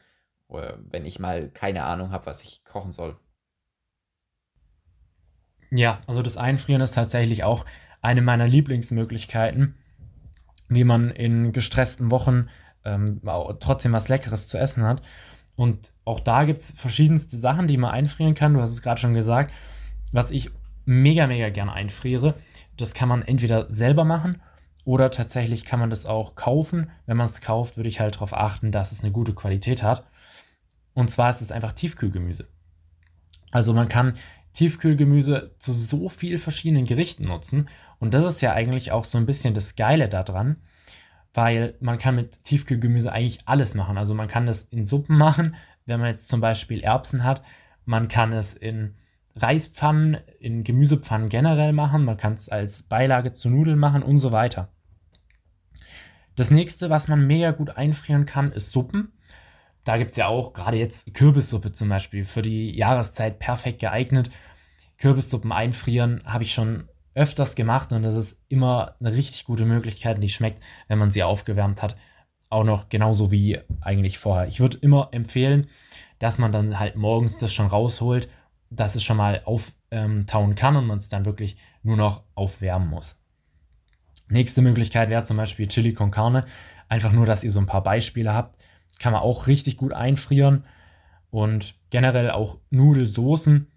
äh, 0.50 0.74
wenn 0.90 1.06
ich 1.06 1.20
mal 1.20 1.50
keine 1.50 1.84
Ahnung 1.84 2.12
habe, 2.12 2.26
was 2.26 2.44
ich 2.44 2.64
kochen 2.66 2.92
soll. 2.92 3.18
Ja, 5.76 6.02
also 6.08 6.22
das 6.22 6.38
Einfrieren 6.38 6.82
ist 6.82 6.96
tatsächlich 6.96 7.44
auch 7.44 7.66
eine 8.02 8.22
meiner 8.22 8.48
Lieblingsmöglichkeiten 8.48 9.76
wie 10.70 10.84
man 10.84 11.10
in 11.12 11.52
gestressten 11.52 12.12
Wochen 12.12 12.48
ähm, 12.86 13.22
trotzdem 13.60 13.94
was 13.94 14.10
Leckeres 14.10 14.48
zu 14.48 14.58
essen 14.58 14.84
hat. 14.84 15.02
Und 15.56 15.94
auch 16.04 16.20
da 16.20 16.46
gibt 16.46 16.62
es 16.62 16.72
verschiedenste 16.72 17.38
Sachen, 17.38 17.68
die 17.68 17.78
man 17.78 17.92
einfrieren 17.92 18.36
kann. 18.36 18.54
Du 18.54 18.62
hast 18.62 18.72
es 18.72 18.82
gerade 18.82 19.00
schon 19.00 19.14
gesagt. 19.14 19.54
Was 20.12 20.32
ich 20.32 20.52
mega, 20.86 21.28
mega 21.28 21.50
gern 21.50 21.70
einfriere, 21.70 22.36
das 22.78 22.94
kann 22.94 23.10
man 23.10 23.22
entweder 23.22 23.70
selber 23.70 24.04
machen 24.04 24.42
oder 24.86 25.12
tatsächlich 25.12 25.64
kann 25.64 25.80
man 25.80 25.90
das 25.90 26.06
auch 26.06 26.36
kaufen. 26.36 26.90
Wenn 27.06 27.18
man 27.18 27.28
es 27.28 27.42
kauft, 27.42 27.78
würde 27.78 27.90
ich 27.90 28.00
halt 28.00 28.16
darauf 28.16 28.34
achten, 28.34 28.72
dass 28.72 28.92
es 28.92 29.02
eine 29.02 29.12
gute 29.12 29.34
Qualität 29.34 29.84
hat. 29.84 30.06
Und 30.94 31.10
zwar 31.10 31.30
ist 31.30 31.42
es 31.42 31.52
einfach 31.52 31.72
Tiefkühlgemüse. 31.72 32.48
Also 33.52 33.74
man 33.74 33.90
kann 33.90 34.16
Tiefkühlgemüse 34.54 35.56
zu 35.60 35.74
so 35.74 36.10
vielen 36.10 36.40
verschiedenen 36.40 36.86
Gerichten 36.86 37.26
nutzen. 37.26 37.70
Und 38.00 38.14
das 38.14 38.26
ist 38.26 38.42
ja 38.42 38.54
eigentlich 38.54 38.92
auch 38.92 39.04
so 39.04 39.18
ein 39.18 39.26
bisschen 39.26 39.54
das 39.54 39.76
Geile 39.76 40.08
daran, 40.08 40.58
weil 41.34 41.76
man 41.80 41.98
kann 41.98 42.16
mit 42.16 42.44
Tiefkühlgemüse 42.44 43.12
eigentlich 43.12 43.40
alles 43.46 43.74
machen. 43.76 43.98
Also 43.98 44.14
man 44.14 44.28
kann 44.28 44.46
das 44.46 44.64
in 44.64 44.86
Suppen 44.86 45.18
machen, 45.18 45.56
wenn 45.86 46.00
man 46.00 46.10
jetzt 46.10 46.28
zum 46.28 46.40
Beispiel 46.40 46.82
Erbsen 46.82 47.24
hat. 47.24 47.44
Man 47.86 48.08
kann 48.08 48.32
es 48.32 48.54
in 48.54 48.96
Reispfannen, 49.36 50.18
in 50.40 50.64
Gemüsepfannen 50.64 51.30
generell 51.30 51.74
machen. 51.74 52.06
Man 52.06 52.18
kann 52.18 52.34
es 52.34 52.50
als 52.50 52.84
Beilage 52.84 53.34
zu 53.34 53.50
Nudeln 53.50 53.80
machen 53.80 54.04
und 54.04 54.20
so 54.20 54.32
weiter. 54.32 54.70
Das 56.36 56.52
nächste, 56.52 56.90
was 56.90 57.08
man 57.08 57.26
mega 57.28 57.52
gut 57.52 57.78
einfrieren 57.78 58.26
kann, 58.26 58.52
ist 58.52 58.72
Suppen. 58.72 59.12
Da 59.84 59.98
gibt 59.98 60.12
es 60.12 60.18
ja 60.18 60.28
auch 60.28 60.54
gerade 60.54 60.78
jetzt 60.78 61.14
Kürbissuppe 61.14 61.72
zum 61.72 61.90
Beispiel 61.90 62.24
für 62.24 62.42
die 62.42 62.76
Jahreszeit 62.76 63.40
perfekt 63.40 63.80
geeignet. 63.80 64.32
Kürbissuppen 64.98 65.52
einfrieren 65.52 66.22
habe 66.26 66.44
ich 66.44 66.54
schon 66.54 66.88
öfters 67.16 67.56
gemacht 67.56 67.92
und 67.92 68.04
das 68.04 68.16
ist 68.16 68.38
immer 68.48 68.96
eine 69.00 69.14
richtig 69.14 69.46
gute 69.46 69.66
Möglichkeit 69.66 70.22
die 70.22 70.30
schmeckt, 70.30 70.64
wenn 70.88 70.98
man 70.98 71.12
sie 71.12 71.24
aufgewärmt 71.24 71.82
hat, 71.82 71.96
auch 72.50 72.64
noch 72.64 72.90
genauso 72.90 73.32
wie 73.32 73.60
eigentlich 73.82 74.18
vorher. 74.18 74.48
Ich 74.48 74.60
würde 74.60 74.78
immer 74.78 75.10
empfehlen, 75.12 75.68
dass 76.20 76.38
man 76.38 76.52
dann 76.52 76.80
halt 76.80 76.96
morgens 76.96 77.38
das 77.38 77.54
schon 77.54 77.68
rausholt, 77.68 78.30
dass 78.70 78.96
es 78.96 79.04
schon 79.04 79.18
mal 79.18 79.42
auftauen 79.46 80.56
kann 80.56 80.76
und 80.76 80.88
man 80.88 80.98
es 80.98 81.10
dann 81.10 81.26
wirklich 81.26 81.58
nur 81.84 81.98
noch 81.98 82.24
aufwärmen 82.34 82.88
muss. 82.88 83.20
Nächste 84.30 84.62
Möglichkeit 84.62 85.10
wäre 85.10 85.26
zum 85.26 85.38
Beispiel 85.38 85.68
Chili 85.68 85.94
con 85.94 86.10
Carne. 86.10 86.46
Einfach 86.88 87.12
nur, 87.12 87.26
dass 87.26 87.44
ihr 87.44 87.52
so 87.52 87.60
ein 87.60 87.66
paar 87.66 87.84
Beispiele 87.84 88.34
habt 88.34 88.58
kann 89.00 89.14
man 89.14 89.22
auch 89.22 89.48
richtig 89.48 89.78
gut 89.78 89.94
einfrieren. 89.94 90.66
Und 91.30 91.76
generell 91.90 92.32
auch 92.32 92.60
Nudelsoßen 92.70 93.68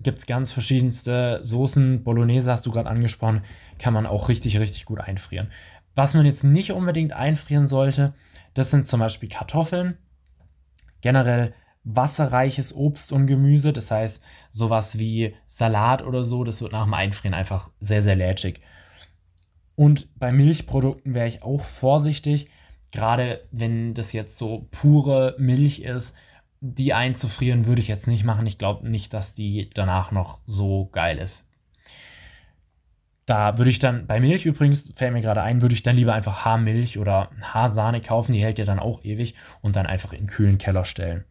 gibt 0.00 0.18
es 0.18 0.26
ganz 0.26 0.52
verschiedenste 0.52 1.40
Soßen. 1.42 2.04
Bolognese 2.04 2.50
hast 2.50 2.66
du 2.66 2.70
gerade 2.70 2.90
angesprochen, 2.90 3.42
kann 3.78 3.94
man 3.94 4.06
auch 4.06 4.28
richtig, 4.28 4.58
richtig 4.58 4.84
gut 4.84 5.00
einfrieren. 5.00 5.50
Was 5.94 6.14
man 6.14 6.26
jetzt 6.26 6.44
nicht 6.44 6.72
unbedingt 6.72 7.12
einfrieren 7.12 7.66
sollte, 7.66 8.12
das 8.54 8.70
sind 8.70 8.86
zum 8.86 9.00
Beispiel 9.00 9.28
Kartoffeln. 9.28 9.96
Generell 11.00 11.54
wasserreiches 11.84 12.74
Obst 12.74 13.12
und 13.12 13.26
Gemüse, 13.26 13.72
das 13.72 13.90
heißt 13.90 14.22
sowas 14.50 14.98
wie 14.98 15.34
Salat 15.46 16.02
oder 16.04 16.24
so, 16.24 16.42
das 16.44 16.60
wird 16.60 16.72
nach 16.72 16.84
dem 16.84 16.94
Einfrieren 16.94 17.34
einfach 17.34 17.70
sehr, 17.80 18.02
sehr 18.02 18.16
lätschig. 18.16 18.60
Und 19.76 20.08
bei 20.18 20.32
Milchprodukten 20.32 21.14
wäre 21.14 21.28
ich 21.28 21.42
auch 21.42 21.60
vorsichtig, 21.60 22.48
Gerade 22.90 23.46
wenn 23.50 23.94
das 23.94 24.12
jetzt 24.12 24.38
so 24.38 24.68
pure 24.70 25.34
Milch 25.38 25.80
ist, 25.80 26.14
die 26.60 26.94
einzufrieren 26.94 27.66
würde 27.66 27.80
ich 27.80 27.88
jetzt 27.88 28.06
nicht 28.06 28.24
machen. 28.24 28.46
Ich 28.46 28.58
glaube 28.58 28.88
nicht, 28.88 29.12
dass 29.12 29.34
die 29.34 29.70
danach 29.74 30.10
noch 30.10 30.40
so 30.46 30.88
geil 30.92 31.18
ist. 31.18 31.48
Da 33.26 33.58
würde 33.58 33.70
ich 33.70 33.80
dann, 33.80 34.06
bei 34.06 34.20
Milch 34.20 34.46
übrigens, 34.46 34.88
fällt 34.94 35.12
mir 35.12 35.20
gerade 35.20 35.42
ein, 35.42 35.60
würde 35.60 35.74
ich 35.74 35.82
dann 35.82 35.96
lieber 35.96 36.14
einfach 36.14 36.44
Haarmilch 36.44 36.98
oder 36.98 37.30
Haarsahne 37.42 38.00
kaufen, 38.00 38.32
die 38.32 38.42
hält 38.42 38.58
ja 38.60 38.64
dann 38.64 38.78
auch 38.78 39.04
ewig 39.04 39.34
und 39.62 39.74
dann 39.74 39.86
einfach 39.86 40.12
in 40.12 40.28
kühlen 40.28 40.58
Keller 40.58 40.84
stellen. 40.84 41.24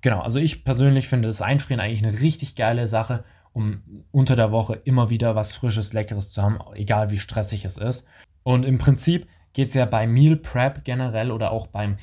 Genau, 0.00 0.20
also 0.20 0.40
ich 0.40 0.64
persönlich 0.64 1.08
finde 1.08 1.28
das 1.28 1.42
Einfrieren 1.42 1.80
eigentlich 1.80 2.04
eine 2.04 2.20
richtig 2.20 2.56
geile 2.56 2.86
Sache, 2.88 3.24
um 3.52 3.82
unter 4.10 4.36
der 4.36 4.50
Woche 4.50 4.74
immer 4.84 5.10
wieder 5.10 5.36
was 5.36 5.52
Frisches, 5.52 5.92
Leckeres 5.92 6.30
zu 6.30 6.42
haben, 6.42 6.58
egal 6.74 7.10
wie 7.10 7.18
stressig 7.18 7.64
es 7.64 7.76
ist. 7.76 8.04
Und 8.42 8.64
im 8.64 8.78
Prinzip 8.78 9.28
geht 9.58 9.70
es 9.70 9.74
ja 9.74 9.86
bei 9.86 10.06
Meal 10.06 10.36
Prep 10.36 10.84
generell 10.84 11.32
oder 11.32 11.50
auch 11.50 11.66
beim, 11.66 11.96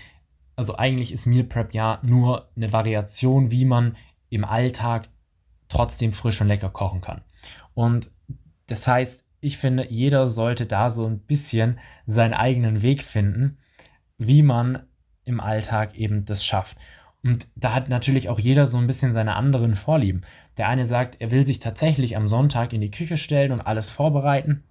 also 0.58 0.76
eigentlich 0.76 1.14
ist 1.14 1.26
Meal 1.26 1.46
Prep 1.46 1.74
ja 1.74 2.00
nur 2.02 2.50
eine 2.58 2.74
Variation, 2.74 3.50
wie 3.50 3.64
man 3.64 3.96
im 4.28 4.44
Alltag 4.44 5.08
trotzdem 5.70 6.12
frisch 6.12 6.42
und 6.42 6.48
lecker 6.48 6.70
kochen 6.70 7.00
kann. 7.00 7.22
Und 7.74 8.12
das 8.68 8.86
heißt, 8.86 9.24
ich 9.40 9.58
finde, 9.58 9.88
jeder 9.90 10.28
sollte 10.28 10.66
da 10.66 10.90
so 10.90 11.06
ein 11.06 11.20
bisschen 11.20 11.80
seinen 12.06 12.34
eigenen 12.34 12.82
Weg 12.82 13.04
finden, 13.04 13.58
wie 14.18 14.42
man 14.42 14.84
im 15.24 15.40
Alltag 15.40 15.96
eben 15.96 16.26
das 16.26 16.44
schafft. 16.44 16.76
Und 17.24 17.48
da 17.56 17.74
hat 17.74 17.88
natürlich 17.88 18.28
auch 18.28 18.38
jeder 18.38 18.68
so 18.68 18.80
ein 18.80 18.88
bisschen 18.88 19.14
seine 19.14 19.38
anderen 19.38 19.76
Vorlieben. 19.76 20.26
Der 20.58 20.68
eine 20.68 20.86
sagt, 20.86 21.22
er 21.22 21.32
will 21.32 21.46
sich 21.46 21.60
tatsächlich 21.60 22.18
am 22.18 22.28
Sonntag 22.28 22.74
in 22.74 22.82
die 22.82 22.92
Küche 22.92 23.16
stellen 23.16 23.54
und 23.54 23.62
alles 23.62 23.88
vorbereiten. 23.88 24.65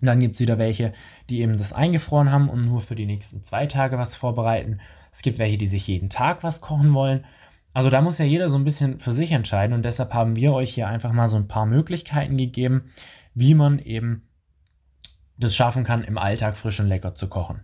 Und 0.00 0.06
dann 0.06 0.20
gibt 0.20 0.34
es 0.34 0.40
wieder 0.40 0.58
welche, 0.58 0.92
die 1.28 1.40
eben 1.40 1.58
das 1.58 1.72
eingefroren 1.72 2.30
haben 2.32 2.48
und 2.48 2.64
nur 2.64 2.80
für 2.80 2.94
die 2.94 3.06
nächsten 3.06 3.42
zwei 3.42 3.66
Tage 3.66 3.98
was 3.98 4.14
vorbereiten. 4.14 4.80
Es 5.12 5.22
gibt 5.22 5.38
welche, 5.38 5.58
die 5.58 5.66
sich 5.66 5.86
jeden 5.86 6.08
Tag 6.08 6.42
was 6.42 6.60
kochen 6.60 6.94
wollen. 6.94 7.24
Also 7.72 7.90
da 7.90 8.00
muss 8.00 8.18
ja 8.18 8.24
jeder 8.24 8.48
so 8.48 8.56
ein 8.56 8.64
bisschen 8.64 8.98
für 8.98 9.12
sich 9.12 9.32
entscheiden 9.32 9.74
und 9.74 9.82
deshalb 9.82 10.12
haben 10.12 10.36
wir 10.36 10.52
euch 10.52 10.74
hier 10.74 10.88
einfach 10.88 11.12
mal 11.12 11.28
so 11.28 11.36
ein 11.36 11.48
paar 11.48 11.66
Möglichkeiten 11.66 12.36
gegeben, 12.36 12.90
wie 13.34 13.54
man 13.54 13.78
eben 13.78 14.28
das 15.36 15.54
schaffen 15.54 15.84
kann, 15.84 16.04
im 16.04 16.18
Alltag 16.18 16.56
frisch 16.56 16.80
und 16.80 16.88
lecker 16.88 17.14
zu 17.14 17.28
kochen. 17.28 17.60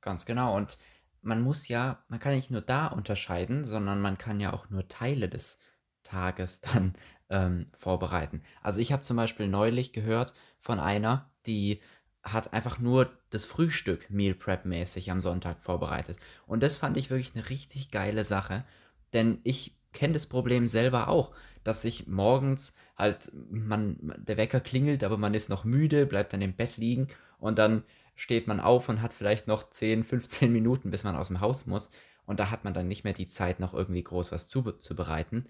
Ganz 0.00 0.26
genau. 0.26 0.56
Und 0.56 0.78
man 1.22 1.40
muss 1.40 1.68
ja, 1.68 2.04
man 2.08 2.20
kann 2.20 2.34
nicht 2.34 2.50
nur 2.50 2.60
da 2.60 2.86
unterscheiden, 2.86 3.64
sondern 3.64 4.00
man 4.00 4.18
kann 4.18 4.40
ja 4.40 4.52
auch 4.52 4.68
nur 4.70 4.88
Teile 4.88 5.28
des 5.28 5.58
Tages 6.02 6.60
dann 6.60 6.94
ähm, 7.30 7.66
vorbereiten. 7.76 8.42
Also 8.62 8.80
ich 8.80 8.92
habe 8.92 9.02
zum 9.02 9.16
Beispiel 9.16 9.48
neulich 9.48 9.92
gehört 9.92 10.34
von 10.58 10.80
einer, 10.80 11.30
die 11.46 11.80
hat 12.22 12.52
einfach 12.52 12.78
nur 12.78 13.10
das 13.30 13.44
Frühstück 13.44 14.10
Meal 14.10 14.34
Prep 14.34 14.64
mäßig 14.64 15.10
am 15.10 15.20
Sonntag 15.20 15.62
vorbereitet. 15.62 16.18
Und 16.46 16.62
das 16.62 16.76
fand 16.76 16.96
ich 16.96 17.10
wirklich 17.10 17.34
eine 17.34 17.48
richtig 17.48 17.90
geile 17.90 18.24
Sache, 18.24 18.64
denn 19.12 19.38
ich 19.44 19.76
kenne 19.92 20.14
das 20.14 20.26
Problem 20.26 20.68
selber 20.68 21.08
auch, 21.08 21.32
dass 21.62 21.82
sich 21.82 22.06
morgens 22.06 22.76
halt 22.96 23.30
man 23.50 24.14
der 24.18 24.36
Wecker 24.36 24.60
klingelt, 24.60 25.04
aber 25.04 25.18
man 25.18 25.34
ist 25.34 25.48
noch 25.48 25.64
müde, 25.64 26.06
bleibt 26.06 26.32
dann 26.32 26.42
im 26.42 26.54
Bett 26.54 26.76
liegen 26.76 27.08
und 27.38 27.58
dann 27.58 27.82
steht 28.14 28.46
man 28.46 28.60
auf 28.60 28.88
und 28.88 29.02
hat 29.02 29.12
vielleicht 29.12 29.46
noch 29.46 29.70
10, 29.70 30.04
15 30.04 30.52
Minuten, 30.52 30.90
bis 30.90 31.04
man 31.04 31.16
aus 31.16 31.28
dem 31.28 31.40
Haus 31.40 31.66
muss 31.66 31.90
und 32.26 32.40
da 32.40 32.50
hat 32.50 32.64
man 32.64 32.74
dann 32.74 32.88
nicht 32.88 33.04
mehr 33.04 33.12
die 33.12 33.28
Zeit 33.28 33.60
noch 33.60 33.72
irgendwie 33.72 34.02
groß 34.02 34.32
was 34.32 34.46
zuzubereiten. 34.46 35.46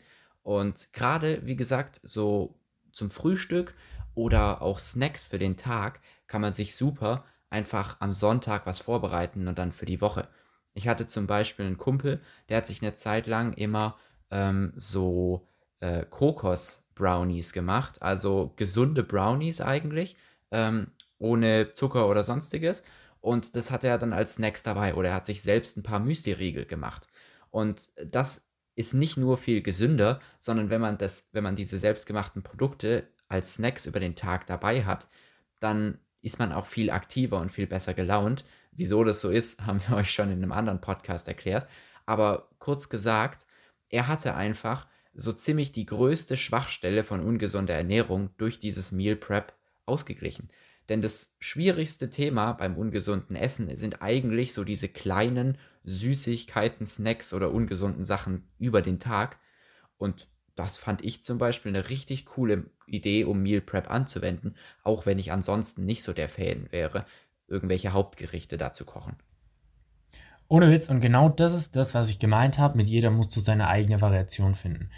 Und 0.47 0.93
gerade 0.93 1.45
wie 1.45 1.57
gesagt, 1.57 2.00
so 2.05 2.55
zum 2.93 3.11
Frühstück 3.11 3.75
oder 4.15 4.62
auch 4.62 4.79
Snacks 4.79 5.26
für 5.26 5.41
den 5.41 5.57
Tag 5.57 5.99
kann 6.29 6.41
man 6.41 6.53
sich 6.53 6.76
super 6.76 7.25
einfach 7.50 7.97
am 7.99 8.12
Sonntag 8.12 8.65
was 8.65 8.79
vorbereiten 8.79 9.49
und 9.49 9.59
dann 9.59 9.73
für 9.73 9.87
die 9.87 10.00
Woche. 10.00 10.29
Ich 10.73 10.87
hatte 10.87 11.09
zum 11.09 11.26
Beispiel 11.26 11.67
einen 11.67 11.79
Kumpel, 11.79 12.21
der 12.49 12.59
hat 12.59 12.69
sich 12.69 12.81
eine 12.81 12.95
Zeit 12.95 13.26
lang 13.26 13.55
immer 13.55 13.97
ähm, 14.31 14.73
so 14.76 15.49
äh, 15.81 16.05
Kokos-Brownies 16.05 17.53
gemacht, 17.53 18.00
also 18.00 18.53
gesunde 18.55 19.03
Brownies 19.03 19.61
eigentlich, 19.61 20.17
ähm, 20.53 20.93
ohne 21.19 21.73
Zucker 21.73 22.09
oder 22.09 22.23
sonstiges. 22.23 22.85
Und 23.21 23.57
das 23.57 23.73
hat 23.73 23.83
er 23.83 23.99
dann 23.99 24.12
als 24.12 24.37
Snacks 24.37 24.62
dabei 24.62 24.95
oder 24.95 25.09
er 25.09 25.17
hat 25.17 25.26
sich 25.26 25.43
selbst 25.43 25.76
ein 25.76 25.83
paar 25.83 25.99
Müsli-Riegel 25.99 26.67
gemacht. 26.67 27.09
Und 27.50 27.91
das 28.05 28.46
ist 28.76 28.95
nicht 28.95 29.16
nur 29.16 29.38
viel 29.38 29.62
gesünder, 29.62 30.21
sondern 30.38 30.71
wenn 30.71 30.80
man 30.80 30.99
das, 30.99 31.28
wenn 31.33 31.42
man 31.42 31.56
diese 31.56 31.78
selbstgemachten 31.78 32.42
Produkte 32.42 33.09
als 33.26 33.54
Snacks 33.54 33.87
über 33.87 33.99
den 33.99 34.14
Tag 34.14 34.47
dabei 34.47 34.85
hat, 34.85 35.09
dann 35.59 35.99
ist 36.21 36.38
man 36.38 36.52
auch 36.52 36.66
viel 36.66 36.90
aktiver 36.90 37.40
und 37.40 37.50
viel 37.50 37.66
besser 37.66 37.95
gelaunt. 37.95 38.45
Wieso 38.73 39.02
das 39.02 39.21
so 39.21 39.30
ist, 39.30 39.61
haben 39.66 39.80
wir 39.88 39.97
euch 39.97 40.12
schon 40.12 40.30
in 40.30 40.42
einem 40.42 40.52
anderen 40.52 40.80
Podcast 40.80 41.26
erklärt. 41.26 41.66
Aber 42.04 42.50
kurz 42.59 42.88
gesagt, 42.88 43.47
er 43.88 44.06
hatte 44.06 44.35
einfach 44.35 44.87
so 45.14 45.33
ziemlich 45.33 45.73
die 45.73 45.87
größte 45.87 46.37
Schwachstelle 46.37 47.02
von 47.02 47.21
ungesunder 47.21 47.75
Ernährung 47.75 48.30
durch 48.37 48.61
dieses 48.61 48.92
Meal 48.92 49.16
Prep 49.16 49.54
ausgeglichen. 49.87 50.50
Denn 50.90 51.00
das 51.00 51.35
schwierigste 51.40 52.11
Thema 52.11 52.52
beim 52.52 52.76
ungesunden 52.76 53.35
Essen 53.35 53.75
sind 53.76 54.02
eigentlich 54.02 54.52
so 54.52 54.62
diese 54.62 54.88
kleinen 54.88 55.59
Süßigkeiten, 55.87 56.87
Snacks 56.87 57.33
oder 57.33 57.52
ungesunden 57.52 58.05
Sachen 58.05 58.49
über 58.59 58.83
den 58.83 58.99
Tag. 58.99 59.38
Und 59.97 60.28
das 60.57 60.78
fand 60.78 61.05
ich 61.05 61.23
zum 61.23 61.38
Beispiel 61.38 61.75
eine 61.75 61.88
richtig 61.88 62.26
coole 62.26 62.66
Idee, 62.87 63.25
um 63.25 63.43
Meal 63.43 63.61
Prep 63.61 63.90
anzuwenden, 63.90 64.57
auch 64.83 65.07
wenn 65.07 65.19
ich 65.19 65.33
ansonsten 65.33 65.85
nicht 65.85 66.02
so 66.02 66.12
der 66.12 66.28
Fan 66.28 66.69
wäre, 66.71 67.07
irgendwelche 67.47 67.93
Hauptgerichte 67.93 68.59
da 68.59 68.73
zu 68.73 68.85
kochen. 68.85 69.16
Ohne 70.49 70.71
Witz, 70.71 70.88
und 70.88 71.00
genau 71.00 71.28
das 71.28 71.52
ist 71.52 71.75
das, 71.76 71.95
was 71.95 72.09
ich 72.09 72.19
gemeint 72.19 72.59
habe, 72.59 72.76
mit 72.76 72.87
jeder 72.87 73.11
musst 73.11 73.35
du 73.35 73.40
seine 73.40 73.69
eigene 73.69 74.00
Variation 74.00 74.55
finden. 74.55 74.90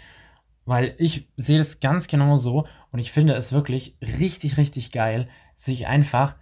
Weil 0.65 0.93
ich 0.97 1.27
sehe 1.37 1.57
das 1.57 1.79
ganz 1.79 2.07
genau 2.07 2.37
so 2.37 2.67
und 2.91 2.99
ich 2.99 3.11
finde 3.11 3.33
es 3.33 3.51
wirklich 3.51 3.97
richtig, 4.01 4.57
richtig 4.57 4.91
geil, 4.91 5.27
sich 5.55 5.87
einfach 5.87 6.35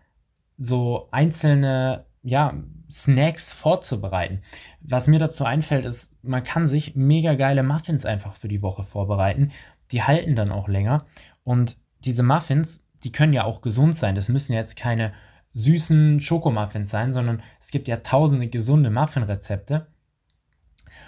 so 0.57 1.07
einzelne 1.11 2.06
ja, 2.27 2.53
Snacks 2.91 3.53
vorzubereiten. 3.53 4.41
Was 4.81 5.07
mir 5.07 5.19
dazu 5.19 5.45
einfällt, 5.45 5.85
ist, 5.85 6.13
man 6.23 6.43
kann 6.43 6.67
sich 6.67 6.95
mega 6.95 7.35
geile 7.35 7.63
Muffins 7.63 8.05
einfach 8.05 8.35
für 8.35 8.49
die 8.49 8.61
Woche 8.61 8.83
vorbereiten. 8.83 9.51
Die 9.91 10.03
halten 10.03 10.35
dann 10.35 10.51
auch 10.51 10.67
länger. 10.67 11.05
Und 11.43 11.77
diese 12.03 12.23
Muffins, 12.23 12.83
die 13.03 13.11
können 13.13 13.33
ja 13.33 13.45
auch 13.45 13.61
gesund 13.61 13.95
sein. 13.95 14.15
Das 14.15 14.27
müssen 14.27 14.53
jetzt 14.53 14.75
keine 14.75 15.13
süßen 15.53 16.19
Schokomuffins 16.19 16.89
sein, 16.89 17.13
sondern 17.13 17.41
es 17.61 17.71
gibt 17.71 17.87
ja 17.87 17.97
tausende 17.97 18.47
gesunde 18.47 18.89
Muffin-Rezepte. 18.89 19.87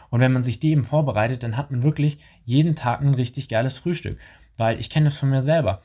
Und 0.10 0.22
wenn 0.22 0.32
man 0.32 0.44
sich 0.44 0.60
die 0.60 0.72
eben 0.72 0.86
vorbereitet, 0.86 1.44
dann 1.44 1.58
hat 1.58 1.70
man 1.72 1.84
wirklich 1.84 2.20
jeden 2.46 2.76
Tag 2.76 3.02
ein 3.02 3.14
richtig 3.14 3.50
geiles 3.50 3.78
Frühstück. 3.78 4.18
Weil 4.56 4.80
ich 4.80 4.90
kenne 4.90 5.06
das 5.10 5.18
von 5.18 5.30
mir 5.30 5.42
selber 5.42 5.82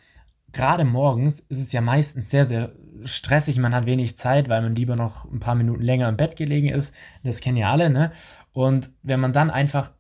gerade 0.54 0.84
morgens 0.84 1.40
ist 1.40 1.58
es 1.58 1.72
ja 1.72 1.80
meistens 1.80 2.30
sehr, 2.30 2.44
sehr 2.44 2.72
stressig. 3.04 3.58
Man 3.58 3.74
hat 3.74 3.86
wenig 3.86 4.16
Zeit, 4.16 4.48
weil 4.48 4.62
man 4.62 4.74
lieber 4.74 4.96
noch 4.96 5.24
ein 5.30 5.40
paar 5.40 5.54
Minuten 5.54 5.82
länger 5.82 6.08
im 6.08 6.16
Bett 6.16 6.36
gelegen 6.36 6.68
ist. 6.68 6.94
Das 7.22 7.40
kennen 7.40 7.58
ja 7.58 7.70
alle, 7.70 7.90
ne? 7.90 8.12
Und 8.52 8.90
wenn 9.02 9.20
man 9.20 9.32
dann 9.32 9.50
einfach, 9.50 9.92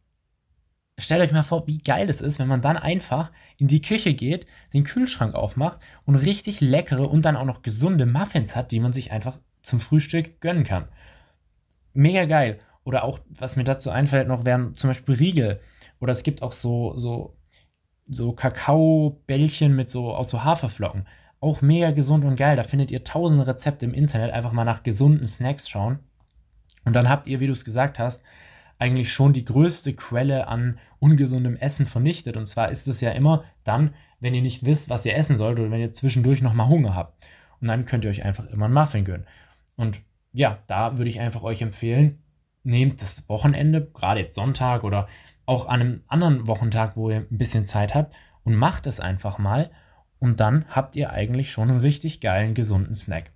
stellt 0.96 1.20
euch 1.20 1.32
mal 1.32 1.42
vor, 1.42 1.66
wie 1.66 1.78
geil 1.78 2.08
es 2.08 2.20
ist, 2.20 2.38
wenn 2.38 2.48
man 2.48 2.62
dann 2.62 2.76
einfach 2.76 3.32
in 3.58 3.66
die 3.66 3.82
Küche 3.82 4.14
geht, 4.14 4.46
den 4.72 4.84
Kühlschrank 4.84 5.34
aufmacht 5.34 5.80
und 6.06 6.14
richtig 6.14 6.60
leckere 6.60 7.10
und 7.10 7.24
dann 7.24 7.36
auch 7.36 7.44
noch 7.44 7.62
gesunde 7.62 8.06
Muffins 8.06 8.56
hat, 8.56 8.70
die 8.70 8.80
man 8.80 8.92
sich 8.92 9.12
einfach 9.12 9.38
zum 9.62 9.80
Frühstück 9.80 10.40
gönnen 10.40 10.64
kann. 10.64 10.88
Mega 11.92 12.24
geil. 12.24 12.60
Oder 12.84 13.04
auch, 13.04 13.18
was 13.28 13.56
mir 13.56 13.64
dazu 13.64 13.90
einfällt, 13.90 14.28
noch 14.28 14.44
wären 14.44 14.74
zum 14.76 14.90
Beispiel 14.90 15.14
Riegel. 15.16 15.60
Oder 16.00 16.12
es 16.12 16.22
gibt 16.22 16.42
auch 16.42 16.52
so, 16.52 16.96
so 16.96 17.36
so 18.08 18.32
Kakaobällchen 18.32 19.74
mit 19.74 19.90
so 19.90 20.14
aus 20.14 20.30
so 20.30 20.44
Haferflocken. 20.44 21.06
Auch 21.40 21.62
mega 21.62 21.90
gesund 21.90 22.24
und 22.24 22.36
geil. 22.36 22.56
Da 22.56 22.62
findet 22.62 22.90
ihr 22.90 23.04
tausende 23.04 23.46
Rezepte 23.46 23.86
im 23.86 23.94
Internet. 23.94 24.32
Einfach 24.32 24.52
mal 24.52 24.64
nach 24.64 24.82
gesunden 24.82 25.26
Snacks 25.26 25.68
schauen. 25.68 25.98
Und 26.84 26.94
dann 26.94 27.08
habt 27.08 27.26
ihr, 27.26 27.40
wie 27.40 27.46
du 27.46 27.52
es 27.52 27.64
gesagt 27.64 27.98
hast, 27.98 28.22
eigentlich 28.78 29.12
schon 29.12 29.32
die 29.32 29.44
größte 29.44 29.94
Quelle 29.94 30.48
an 30.48 30.78
ungesundem 30.98 31.56
Essen 31.56 31.86
vernichtet. 31.86 32.36
Und 32.36 32.46
zwar 32.46 32.70
ist 32.70 32.86
es 32.88 33.00
ja 33.00 33.10
immer 33.10 33.44
dann, 33.62 33.94
wenn 34.20 34.34
ihr 34.34 34.42
nicht 34.42 34.64
wisst, 34.64 34.90
was 34.90 35.06
ihr 35.06 35.16
essen 35.16 35.36
sollt 35.36 35.58
oder 35.58 35.70
wenn 35.70 35.80
ihr 35.80 35.92
zwischendurch 35.92 36.42
nochmal 36.42 36.68
Hunger 36.68 36.94
habt. 36.94 37.24
Und 37.60 37.68
dann 37.68 37.86
könnt 37.86 38.04
ihr 38.04 38.10
euch 38.10 38.24
einfach 38.24 38.46
immer 38.46 38.66
einen 38.66 38.74
Muffin 38.74 39.04
gönnen. 39.04 39.26
Und 39.76 40.02
ja, 40.32 40.58
da 40.66 40.98
würde 40.98 41.10
ich 41.10 41.20
einfach 41.20 41.42
euch 41.42 41.62
empfehlen, 41.62 42.22
nehmt 42.62 43.00
das 43.00 43.28
Wochenende, 43.28 43.90
gerade 43.92 44.20
jetzt 44.20 44.34
Sonntag 44.34 44.84
oder 44.84 45.08
auch 45.46 45.66
an 45.66 45.80
einem 45.80 46.04
anderen 46.08 46.46
Wochentag, 46.46 46.96
wo 46.96 47.10
ihr 47.10 47.26
ein 47.30 47.38
bisschen 47.38 47.66
Zeit 47.66 47.94
habt 47.94 48.14
und 48.44 48.54
macht 48.54 48.86
es 48.86 49.00
einfach 49.00 49.38
mal 49.38 49.70
und 50.18 50.40
dann 50.40 50.64
habt 50.68 50.96
ihr 50.96 51.10
eigentlich 51.10 51.52
schon 51.52 51.70
einen 51.70 51.80
richtig 51.80 52.20
geilen, 52.20 52.54
gesunden 52.54 52.96
Snack. 52.96 53.30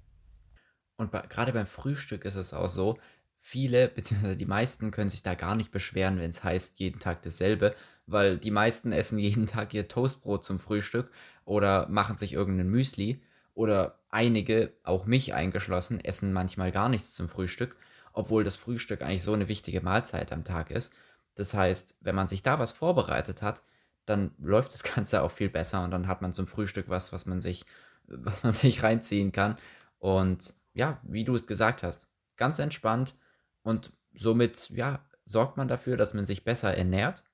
Und 0.96 1.10
bei, 1.10 1.20
gerade 1.22 1.52
beim 1.52 1.66
Frühstück 1.66 2.24
ist 2.24 2.36
es 2.36 2.54
auch 2.54 2.68
so, 2.68 2.98
viele 3.40 3.88
bzw. 3.88 4.34
die 4.34 4.46
meisten 4.46 4.90
können 4.90 5.10
sich 5.10 5.22
da 5.22 5.34
gar 5.34 5.54
nicht 5.54 5.70
beschweren, 5.70 6.18
wenn 6.18 6.30
es 6.30 6.44
heißt, 6.44 6.80
jeden 6.80 6.98
Tag 6.98 7.22
dasselbe, 7.22 7.74
weil 8.06 8.38
die 8.38 8.50
meisten 8.50 8.92
essen 8.92 9.18
jeden 9.18 9.46
Tag 9.46 9.74
ihr 9.74 9.88
Toastbrot 9.88 10.44
zum 10.44 10.60
Frühstück 10.60 11.10
oder 11.44 11.88
machen 11.88 12.18
sich 12.18 12.32
irgendein 12.32 12.68
Müsli 12.68 13.22
oder 13.54 13.98
einige, 14.10 14.72
auch 14.84 15.06
mich 15.06 15.34
eingeschlossen, 15.34 16.00
essen 16.00 16.32
manchmal 16.32 16.72
gar 16.72 16.88
nichts 16.88 17.12
zum 17.12 17.28
Frühstück, 17.28 17.76
obwohl 18.12 18.44
das 18.44 18.56
Frühstück 18.56 19.02
eigentlich 19.02 19.24
so 19.24 19.32
eine 19.32 19.48
wichtige 19.48 19.80
Mahlzeit 19.80 20.32
am 20.32 20.44
Tag 20.44 20.70
ist. 20.70 20.92
Das 21.38 21.54
heißt, 21.54 21.98
wenn 22.00 22.14
man 22.14 22.28
sich 22.28 22.42
da 22.42 22.58
was 22.58 22.72
vorbereitet 22.72 23.42
hat, 23.42 23.62
dann 24.06 24.32
läuft 24.38 24.72
das 24.72 24.82
Ganze 24.94 25.22
auch 25.22 25.30
viel 25.30 25.48
besser 25.48 25.84
und 25.84 25.90
dann 25.90 26.08
hat 26.08 26.22
man 26.22 26.32
zum 26.32 26.46
Frühstück 26.46 26.88
was, 26.88 27.12
was 27.12 27.26
man 27.26 27.40
sich, 27.40 27.64
was 28.06 28.42
man 28.42 28.52
sich 28.52 28.82
reinziehen 28.82 29.32
kann. 29.32 29.58
Und 29.98 30.54
ja, 30.74 31.00
wie 31.02 31.24
du 31.24 31.34
es 31.34 31.46
gesagt 31.46 31.82
hast, 31.82 32.08
ganz 32.36 32.58
entspannt 32.58 33.14
und 33.62 33.92
somit, 34.14 34.70
ja, 34.70 35.04
sorgt 35.24 35.56
man 35.56 35.68
dafür, 35.68 35.96
dass 35.96 36.14
man 36.14 36.26
sich 36.26 36.44
besser 36.44 36.74
ernährt, 36.74 37.24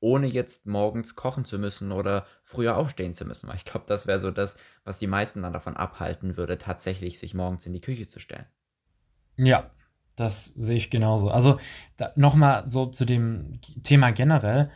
ohne 0.00 0.26
jetzt 0.26 0.66
morgens 0.66 1.14
kochen 1.14 1.44
zu 1.44 1.58
müssen 1.58 1.92
oder 1.92 2.26
früher 2.42 2.76
aufstehen 2.76 3.14
zu 3.14 3.24
müssen. 3.24 3.48
Weil 3.48 3.56
ich 3.56 3.64
glaube, 3.64 3.86
das 3.86 4.06
wäre 4.06 4.20
so 4.20 4.30
das, 4.30 4.56
was 4.84 4.98
die 4.98 5.06
meisten 5.06 5.42
dann 5.42 5.52
davon 5.52 5.76
abhalten 5.76 6.36
würde, 6.36 6.58
tatsächlich 6.58 7.18
sich 7.18 7.34
morgens 7.34 7.64
in 7.66 7.72
die 7.72 7.80
Küche 7.80 8.06
zu 8.06 8.18
stellen. 8.18 8.46
Ja, 9.36 9.70
das 10.16 10.46
sehe 10.46 10.76
ich 10.76 10.90
genauso. 10.90 11.30
Also 11.30 11.58
nochmal 12.16 12.66
so 12.66 12.86
zu 12.86 13.04
dem 13.04 13.60
Thema 13.82 14.10
generell. 14.10 14.70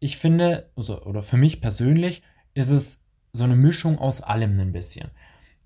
Ich 0.00 0.16
finde, 0.16 0.70
also, 0.76 1.02
oder 1.02 1.22
für 1.22 1.36
mich 1.36 1.60
persönlich, 1.60 2.22
ist 2.54 2.70
es 2.70 2.98
so 3.32 3.44
eine 3.44 3.54
Mischung 3.54 3.98
aus 3.98 4.22
allem 4.22 4.58
ein 4.58 4.72
bisschen. 4.72 5.10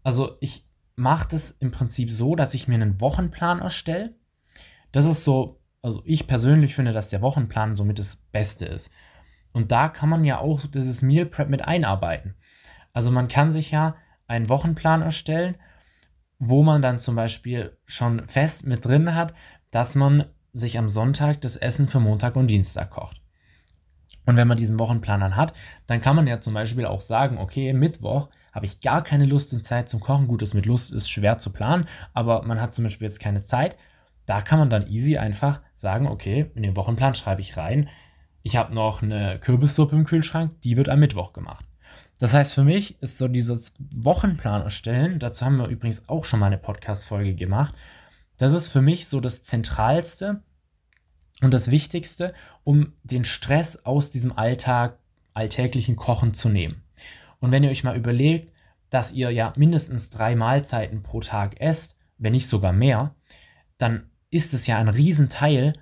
Also 0.03 0.37
ich 0.41 0.67
mache 0.97 1.29
das 1.29 1.53
im 1.53 1.71
Prinzip 1.71 2.13
so, 2.13 2.35
dass 2.35 2.55
ich 2.55 2.69
mir 2.69 2.75
einen 2.75 3.01
Wochenplan 3.01 3.61
erstelle. 3.61 4.15
Das 4.93 5.05
ist 5.05 5.23
so, 5.25 5.61
also 5.83 6.03
ich 6.05 6.27
persönlich 6.27 6.75
finde, 6.75 6.93
dass 6.93 7.09
der 7.09 7.23
Wochenplan 7.23 7.77
somit 7.77 7.99
das 7.99 8.17
Beste 8.17 8.67
ist. 8.67 8.91
Und 9.53 9.73
da 9.73 9.89
kann 9.89 10.09
man 10.09 10.25
ja 10.25 10.39
auch 10.39 10.67
dieses 10.67 11.03
Meal 11.03 11.27
Prep 11.27 11.49
mit 11.49 11.63
einarbeiten. 11.63 12.35
Also 12.93 13.11
man 13.11 13.29
kann 13.29 13.53
sich 13.53 13.71
ja 13.71 13.97
einen 14.27 14.49
Wochenplan 14.49 15.03
erstellen 15.03 15.57
wo 16.41 16.63
man 16.63 16.83
dann 16.83 16.99
zum 16.99 17.15
Beispiel 17.15 17.77
schon 17.87 18.27
fest 18.27 18.67
mit 18.67 18.85
drin 18.85 19.15
hat, 19.15 19.35
dass 19.71 19.95
man 19.95 20.25
sich 20.53 20.79
am 20.79 20.89
Sonntag 20.89 21.43
das 21.43 21.57
Essen 21.57 21.87
für 21.87 22.01
Montag 22.01 22.35
und 22.35 22.49
Dienstag 22.49 22.91
kocht. 22.91 23.21
Und 24.27 24.37
wenn 24.37 24.49
man 24.49 24.57
diesen 24.57 24.79
Wochenplan 24.79 25.21
dann 25.21 25.37
hat, 25.37 25.53
dann 25.87 26.01
kann 26.01 26.17
man 26.17 26.27
ja 26.27 26.41
zum 26.41 26.55
Beispiel 26.55 26.87
auch 26.87 27.03
sagen, 27.03 27.39
okay, 27.39 27.73
Mittwoch 27.73 28.31
habe 28.53 28.67
ich 28.67 28.81
gar 28.81 29.05
keine 29.05 29.27
Lust 29.27 29.53
und 29.53 29.65
Zeit 29.65 29.89
zum 29.89 30.01
Kochen. 30.01 30.27
Gut, 30.27 30.43
das 30.43 30.55
mit 30.55 30.67
Lust 30.67 30.93
ist 30.93 31.11
schwer 31.11 31.39
zu 31.39 31.53
planen, 31.53 31.87
aber 32.15 32.43
man 32.43 32.61
hat 32.61 32.75
zum 32.75 32.85
Beispiel 32.85 33.07
jetzt 33.07 33.21
keine 33.21 33.45
Zeit. 33.45 33.77
Da 34.27 34.41
kann 34.41 34.59
man 34.59 34.71
dann 34.71 34.87
easy 34.87 35.19
einfach 35.19 35.61
sagen, 35.75 36.07
okay, 36.07 36.51
in 36.55 36.63
den 36.63 36.77
Wochenplan 36.77 37.15
schreibe 37.15 37.43
ich 37.43 37.57
rein, 37.57 37.89
ich 38.43 38.57
habe 38.57 38.75
noch 38.75 39.03
eine 39.03 39.39
Kürbissuppe 39.39 39.95
im 39.95 40.05
Kühlschrank, 40.05 40.61
die 40.63 40.77
wird 40.77 40.89
am 40.89 41.01
Mittwoch 41.01 41.33
gemacht. 41.33 41.65
Das 42.19 42.35
heißt, 42.35 42.53
für 42.53 42.65
mich 42.65 43.01
ist 43.03 43.19
so 43.19 43.29
dieses 43.29 43.73
Wochenplan 43.95 44.63
erstellen, 44.63 45.19
dazu 45.19 45.45
haben 45.45 45.57
wir 45.57 45.69
übrigens 45.69 46.09
auch 46.09 46.25
schon 46.25 46.41
mal 46.41 46.47
eine 46.47 46.59
Podcast-Folge 46.59 47.35
gemacht, 47.35 47.75
das 48.37 48.53
ist 48.53 48.69
für 48.69 48.83
mich 48.83 49.09
so 49.09 49.21
das 49.21 49.43
Zentralste 49.43 50.43
und 51.41 51.53
das 51.53 51.71
Wichtigste, 51.71 52.35
um 52.65 52.93
den 53.03 53.25
Stress 53.25 53.85
aus 53.85 54.11
diesem 54.11 54.33
Alltag, 54.33 54.99
alltäglichen 55.35 55.97
Kochen 55.97 56.35
zu 56.35 56.49
nehmen. 56.49 56.83
Und 57.41 57.53
wenn 57.53 57.65
ihr 57.65 57.71
euch 57.71 57.85
mal 57.85 57.97
überlegt, 57.97 58.53
dass 58.91 59.13
ihr 59.13 59.31
ja 59.31 59.53
mindestens 59.57 60.11
drei 60.11 60.37
Mahlzeiten 60.37 61.03
pro 61.03 61.21
Tag 61.21 61.61
esst, 61.61 61.97
wenn 62.19 62.33
nicht 62.33 62.49
sogar 62.49 62.73
mehr, 62.73 63.15
dann 63.79 64.11
ist 64.31 64.53
es 64.53 64.67
ja 64.67 64.79
ein 64.79 64.89
Riesenteil 64.89 65.75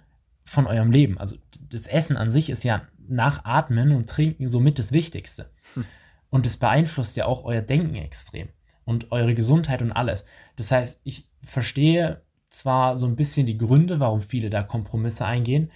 von 0.45 0.67
eurem 0.67 0.93
Leben. 0.93 1.19
Also 1.19 1.37
das 1.61 1.87
Essen 1.87 2.17
an 2.17 2.31
sich 2.31 2.51
ist 2.51 2.65
ja 2.65 2.83
nach 3.09 3.45
Atmen 3.45 3.93
und 3.93 4.09
Trinken 4.09 4.49
somit 4.49 4.79
das 4.79 4.93
Wichtigste. 4.93 5.51
Hm. 5.75 5.85
Und 6.31 6.47
es 6.47 6.57
beeinflusst 6.57 7.17
ja 7.17 7.27
auch 7.27 7.45
euer 7.45 7.63
Denken 7.63 7.95
extrem 7.95 8.49
und 8.85 9.13
eure 9.13 9.35
Gesundheit 9.35 9.83
und 9.83 9.93
alles. 9.93 10.25
Das 10.57 10.71
heißt, 10.71 11.01
ich 11.05 11.27
verstehe 11.43 12.23
zwar 12.49 12.97
so 12.97 13.07
ein 13.07 13.17
bisschen 13.17 13.47
die 13.47 13.59
Gründe, 13.59 14.01
warum 14.01 14.21
viele 14.21 14.51
da 14.51 14.63
Kompromisse 14.63 15.25
eingehen, 15.25 15.71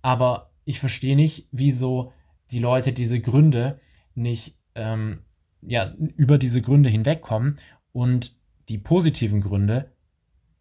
aber 0.00 0.50
ich 0.64 0.80
verstehe 0.80 1.16
nicht, 1.16 1.48
wieso 1.50 2.12
die 2.50 2.58
Leute 2.58 2.92
diese 2.92 3.20
Gründe 3.20 3.80
nicht 4.14 4.56
ähm, 4.74 5.24
ja, 5.62 5.92
über 6.16 6.38
diese 6.38 6.62
Gründe 6.62 6.88
hinwegkommen 6.88 7.58
und 7.92 8.36
die 8.68 8.78
positiven 8.78 9.40
Gründe 9.40 9.92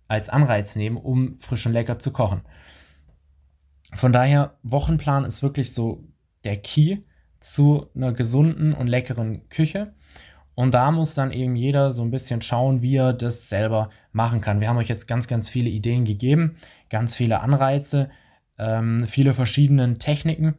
als 0.08 0.30
Anreiz 0.30 0.76
nehmen, 0.76 0.98
um 0.98 1.40
frisch 1.40 1.66
und 1.66 1.74
lecker 1.74 2.00
zu 2.00 2.12
kochen. 2.12 2.42
Von 3.94 4.14
daher, 4.14 4.58
Wochenplan 4.64 5.26
ist 5.26 5.44
wirklich 5.44 5.74
so 5.74 6.04
der 6.44 6.58
Key 6.58 7.00
zu 7.42 7.88
einer 7.96 8.14
gesunden 8.14 8.74
und 8.74 8.88
leckeren 8.88 9.50
Küche. 9.50 9.94
Und 10.56 10.74
da 10.74 10.92
muss 10.92 11.16
dann 11.16 11.32
eben 11.32 11.56
jeder 11.56 11.92
so 11.92 12.04
ein 12.04 12.12
bisschen 12.12 12.42
schauen, 12.42 12.82
wie 12.82 12.96
er 12.96 13.14
das 13.14 13.50
selber 13.50 13.90
machen 14.12 14.42
kann. 14.42 14.62
Wir 14.62 14.70
haben 14.70 14.78
euch 14.78 14.90
jetzt 14.90 15.08
ganz, 15.08 15.28
ganz 15.28 15.50
viele 15.50 15.70
Ideen 15.70 16.06
gegeben, 16.06 16.56
ganz 16.90 17.16
viele 17.16 17.42
Anreize, 17.42 18.10
ähm, 18.58 19.06
viele 19.08 19.34
verschiedene 19.34 19.98
Techniken. 19.98 20.56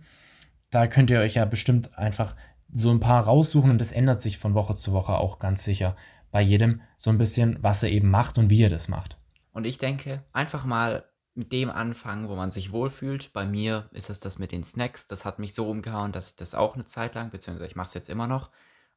Da 0.70 0.86
könnt 0.86 1.10
ihr 1.10 1.20
euch 1.20 1.34
ja 1.34 1.44
bestimmt 1.44 1.96
einfach 1.96 2.34
so 2.72 2.90
ein 2.90 3.00
paar 3.00 3.24
raussuchen 3.24 3.70
und 3.70 3.78
das 3.78 3.92
ändert 3.92 4.22
sich 4.22 4.38
von 4.38 4.54
Woche 4.54 4.74
zu 4.74 4.92
Woche 4.92 5.14
auch 5.14 5.38
ganz 5.38 5.62
sicher 5.62 5.94
bei 6.30 6.40
jedem 6.40 6.80
so 6.96 7.10
ein 7.10 7.18
bisschen, 7.18 7.58
was 7.60 7.82
er 7.82 7.90
eben 7.90 8.10
macht 8.10 8.38
und 8.38 8.48
wie 8.50 8.62
er 8.62 8.70
das 8.70 8.88
macht. 8.88 9.18
Und 9.52 9.66
ich 9.66 9.76
denke, 9.76 10.22
einfach 10.32 10.64
mal 10.64 11.04
mit 11.34 11.52
dem 11.52 11.70
anfangen, 11.70 12.28
wo 12.28 12.36
man 12.36 12.50
sich 12.50 12.72
wohlfühlt. 12.72 13.32
Bei 13.32 13.46
mir 13.46 13.88
ist 13.92 14.10
es 14.10 14.20
das 14.20 14.38
mit 14.38 14.52
den 14.52 14.64
Snacks. 14.64 15.06
Das 15.06 15.24
hat 15.24 15.38
mich 15.38 15.54
so 15.54 15.68
umgehauen, 15.68 16.12
dass 16.12 16.30
ich 16.30 16.36
das 16.36 16.54
auch 16.54 16.74
eine 16.74 16.84
Zeit 16.84 17.14
lang, 17.14 17.30
beziehungsweise 17.30 17.70
ich 17.70 17.76
mache 17.76 17.88
es 17.88 17.94
jetzt 17.94 18.10
immer 18.10 18.26
noch 18.26 18.50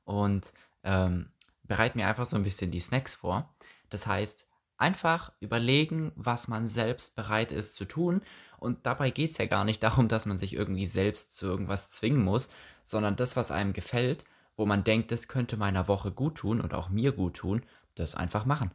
und 0.04 0.52
ähm, 0.84 1.30
bereite 1.64 1.98
mir 1.98 2.08
einfach 2.08 2.26
so 2.26 2.36
ein 2.36 2.44
bisschen 2.44 2.72
die 2.72 2.80
Snacks 2.80 3.16
vor. 3.16 3.54
Das 3.90 4.06
heißt, 4.08 4.48
einfach 4.78 5.32
überlegen, 5.40 6.12
was 6.16 6.48
man 6.48 6.68
selbst 6.68 7.16
bereit 7.16 7.52
ist 7.52 7.76
zu 7.76 7.86
tun. 7.86 8.22
Und 8.58 8.86
dabei 8.86 9.12
geht 9.12 9.32
es 9.32 9.38
ja 9.38 9.46
gar 9.46 9.64
nicht 9.64 9.84
darum, 9.84 10.08
dass 10.08 10.26
man 10.26 10.38
sich 10.38 10.54
irgendwie 10.54 10.86
selbst 10.86 11.36
zu 11.36 11.46
irgendwas 11.46 11.92
zwingen 11.92 12.24
muss, 12.24 12.50
sondern 12.84 13.16
das, 13.16 13.36
was 13.36 13.52
einem 13.52 13.74
gefällt, 13.74 14.26
wo 14.58 14.66
man 14.66 14.84
denkt, 14.84 15.12
das 15.12 15.28
könnte 15.28 15.58
meiner 15.58 15.88
Woche 15.88 16.12
gut 16.12 16.36
tun 16.36 16.62
und 16.62 16.74
auch 16.74 16.90
mir 16.90 17.12
gut 17.12 17.36
tun, 17.38 17.64
das 17.96 18.16
einfach 18.16 18.46
machen. 18.46 18.72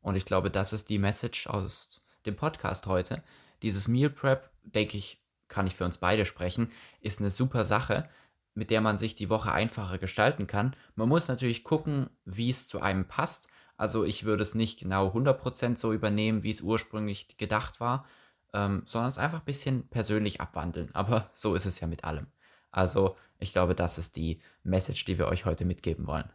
Und 0.00 0.16
ich 0.16 0.24
glaube, 0.24 0.50
das 0.50 0.72
ist 0.72 0.90
die 0.90 0.98
Message 0.98 1.46
aus 1.46 2.03
dem 2.26 2.36
Podcast 2.36 2.86
heute. 2.86 3.22
Dieses 3.62 3.88
Meal 3.88 4.10
Prep, 4.10 4.50
denke 4.62 4.96
ich, 4.96 5.22
kann 5.48 5.66
ich 5.66 5.76
für 5.76 5.84
uns 5.84 5.98
beide 5.98 6.24
sprechen, 6.24 6.70
ist 7.00 7.20
eine 7.20 7.30
super 7.30 7.64
Sache, 7.64 8.08
mit 8.54 8.70
der 8.70 8.80
man 8.80 8.98
sich 8.98 9.14
die 9.14 9.30
Woche 9.30 9.52
einfacher 9.52 9.98
gestalten 9.98 10.46
kann. 10.46 10.76
Man 10.94 11.08
muss 11.08 11.28
natürlich 11.28 11.64
gucken, 11.64 12.08
wie 12.24 12.50
es 12.50 12.68
zu 12.68 12.80
einem 12.80 13.06
passt. 13.06 13.48
Also 13.76 14.04
ich 14.04 14.24
würde 14.24 14.42
es 14.42 14.54
nicht 14.54 14.80
genau 14.80 15.08
100% 15.08 15.76
so 15.76 15.92
übernehmen, 15.92 16.42
wie 16.42 16.50
es 16.50 16.60
ursprünglich 16.60 17.36
gedacht 17.36 17.80
war, 17.80 18.06
ähm, 18.52 18.82
sondern 18.84 19.10
es 19.10 19.18
einfach 19.18 19.40
ein 19.40 19.44
bisschen 19.44 19.88
persönlich 19.88 20.40
abwandeln. 20.40 20.90
Aber 20.94 21.30
so 21.32 21.54
ist 21.54 21.66
es 21.66 21.80
ja 21.80 21.86
mit 21.86 22.04
allem. 22.04 22.28
Also 22.70 23.16
ich 23.38 23.52
glaube, 23.52 23.74
das 23.74 23.98
ist 23.98 24.16
die 24.16 24.40
Message, 24.62 25.04
die 25.04 25.18
wir 25.18 25.26
euch 25.26 25.44
heute 25.44 25.64
mitgeben 25.64 26.06
wollen. 26.06 26.30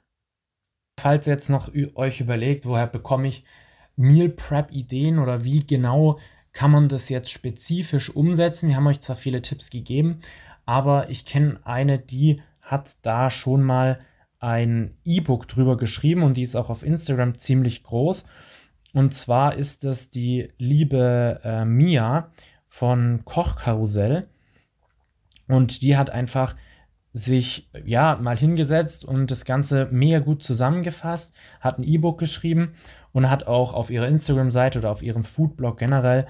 Falls 1.00 1.28
ihr 1.28 1.34
jetzt 1.34 1.50
noch 1.50 1.72
euch 1.96 2.20
überlegt, 2.20 2.66
woher 2.66 2.88
bekomme 2.88 3.30
ich 3.30 3.46
Meal 4.00 4.30
Prep 4.30 4.72
Ideen 4.72 5.20
oder 5.20 5.44
wie 5.44 5.66
genau 5.66 6.20
kann 6.54 6.72
man 6.72 6.88
das 6.88 7.10
jetzt 7.10 7.32
spezifisch 7.32 8.10
umsetzen? 8.10 8.70
Wir 8.70 8.78
haben 8.78 8.88
euch 8.88 9.02
zwar 9.02 9.18
viele 9.18 9.42
Tipps 9.42 9.70
gegeben, 9.70 10.20
aber 10.66 11.10
ich 11.10 11.26
kenne 11.26 11.60
eine, 11.66 12.00
die 12.00 12.42
hat 12.62 12.96
da 13.02 13.30
schon 13.30 13.62
mal 13.62 14.00
ein 14.40 14.96
E-Book 15.04 15.50
drüber 15.50 15.76
geschrieben 15.76 16.24
und 16.24 16.38
die 16.38 16.44
ist 16.44 16.56
auch 16.56 16.70
auf 16.70 16.84
Instagram 16.84 17.38
ziemlich 17.40 17.84
groß. 17.84 18.26
Und 18.94 19.14
zwar 19.14 19.56
ist 19.56 19.84
es 19.84 20.10
die 20.10 20.50
liebe 20.58 21.42
äh, 21.44 21.66
Mia 21.66 22.32
von 22.68 23.26
Kochkarussell. 23.26 24.30
Und 25.48 25.82
die 25.82 25.98
hat 25.98 26.10
einfach 26.10 26.56
sich 27.12 27.70
ja 27.84 28.18
mal 28.22 28.38
hingesetzt 28.38 29.04
und 29.04 29.32
das 29.32 29.44
Ganze 29.44 29.90
mega 29.92 30.20
gut 30.20 30.44
zusammengefasst, 30.44 31.36
hat 31.60 31.80
ein 31.80 31.84
E-Book 31.84 32.20
geschrieben 32.20 32.74
und 33.12 33.30
hat 33.30 33.48
auch 33.48 33.74
auf 33.74 33.90
ihrer 33.90 34.08
Instagram-Seite 34.08 34.80
oder 34.80 34.92
auf 34.92 35.02
ihrem 35.02 35.24
Foodblog 35.24 35.78
generell 35.78 36.28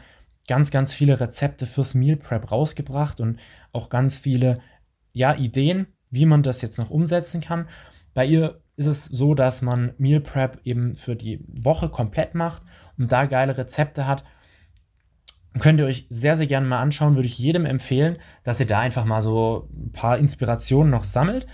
ganz, 0.48 0.72
ganz 0.72 0.94
viele 0.94 1.20
Rezepte 1.20 1.65
fürs 1.65 1.94
Meal 1.94 2.18
Prep 2.18 2.52
rausgebracht 2.52 3.20
und 3.22 3.39
auch 3.72 3.89
ganz 3.89 4.18
viele 4.18 4.60
ja, 5.13 5.36
Ideen, 5.36 5.88
wie 6.10 6.26
man 6.26 6.44
das 6.44 6.62
jetzt 6.62 6.78
noch 6.78 6.89
umsetzen 6.89 7.42
kann. 7.42 7.68
Bei 8.13 8.26
ihr 8.26 8.62
ist 8.76 8.88
es 8.88 9.06
so, 9.06 9.36
dass 9.36 9.62
man 9.62 9.94
Meal 9.98 10.22
Prep 10.22 10.60
eben 10.63 10.96
für 10.96 11.15
die 11.15 11.44
Woche 11.48 11.89
komplett 11.89 12.34
macht 12.34 12.63
und 12.98 13.12
da 13.12 13.26
geile 13.26 13.58
Rezepte 13.58 14.08
hat. 14.08 14.24
Könnt 15.60 15.80
ihr 15.80 15.86
euch 15.86 16.08
sehr, 16.10 16.38
sehr 16.38 16.48
gerne 16.48 16.68
mal 16.68 16.82
anschauen, 16.82 17.15
würde 17.15 17.28
ich 17.28 17.38
jedem 17.38 17.65
empfehlen, 17.65 18.18
dass 18.44 18.60
ihr 18.60 18.65
da 18.65 18.80
einfach 18.80 19.06
mal 19.06 19.22
so 19.22 19.68
ein 19.74 19.92
paar 19.92 20.18
Inspirationen 20.18 20.92
noch 20.92 21.04
sammelt 21.04 21.48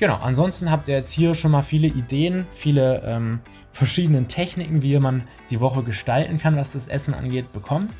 Genau, 0.00 0.16
ansonsten 0.16 0.70
habt 0.70 0.88
ihr 0.88 0.94
jetzt 0.94 1.12
hier 1.12 1.34
schon 1.34 1.50
mal 1.50 1.60
viele 1.60 1.86
Ideen, 1.86 2.46
viele 2.52 3.02
ähm, 3.04 3.40
verschiedene 3.72 4.26
Techniken, 4.26 4.82
wie 4.82 4.98
man 4.98 5.24
die 5.50 5.60
Woche 5.60 5.82
gestalten 5.82 6.38
kann, 6.38 6.56
was 6.56 6.72
das 6.72 6.88
Essen 6.88 7.12
angeht, 7.12 7.52
bekommen. 7.52 7.90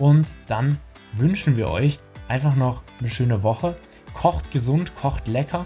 Und 0.00 0.36
dann 0.48 0.80
wünschen 1.12 1.56
wir 1.56 1.70
euch 1.70 2.00
einfach 2.26 2.56
noch 2.56 2.82
eine 2.98 3.08
schöne 3.08 3.44
Woche. 3.44 3.76
Kocht 4.14 4.50
gesund, 4.50 4.96
kocht 4.96 5.28
lecker, 5.28 5.64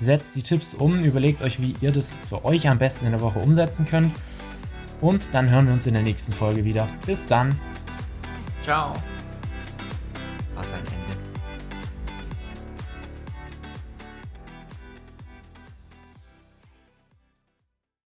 setzt 0.00 0.34
die 0.34 0.42
Tipps 0.42 0.74
um, 0.74 1.04
überlegt 1.04 1.40
euch, 1.40 1.62
wie 1.62 1.76
ihr 1.80 1.92
das 1.92 2.18
für 2.18 2.44
euch 2.44 2.68
am 2.68 2.80
besten 2.80 3.06
in 3.06 3.12
der 3.12 3.20
Woche 3.20 3.38
umsetzen 3.38 3.86
könnt. 3.86 4.12
Und 5.00 5.32
dann 5.34 5.48
hören 5.48 5.66
wir 5.66 5.74
uns 5.74 5.86
in 5.86 5.94
der 5.94 6.02
nächsten 6.02 6.32
Folge 6.32 6.64
wieder. 6.64 6.88
Bis 7.06 7.28
dann. 7.28 7.54
Ciao. 8.64 8.92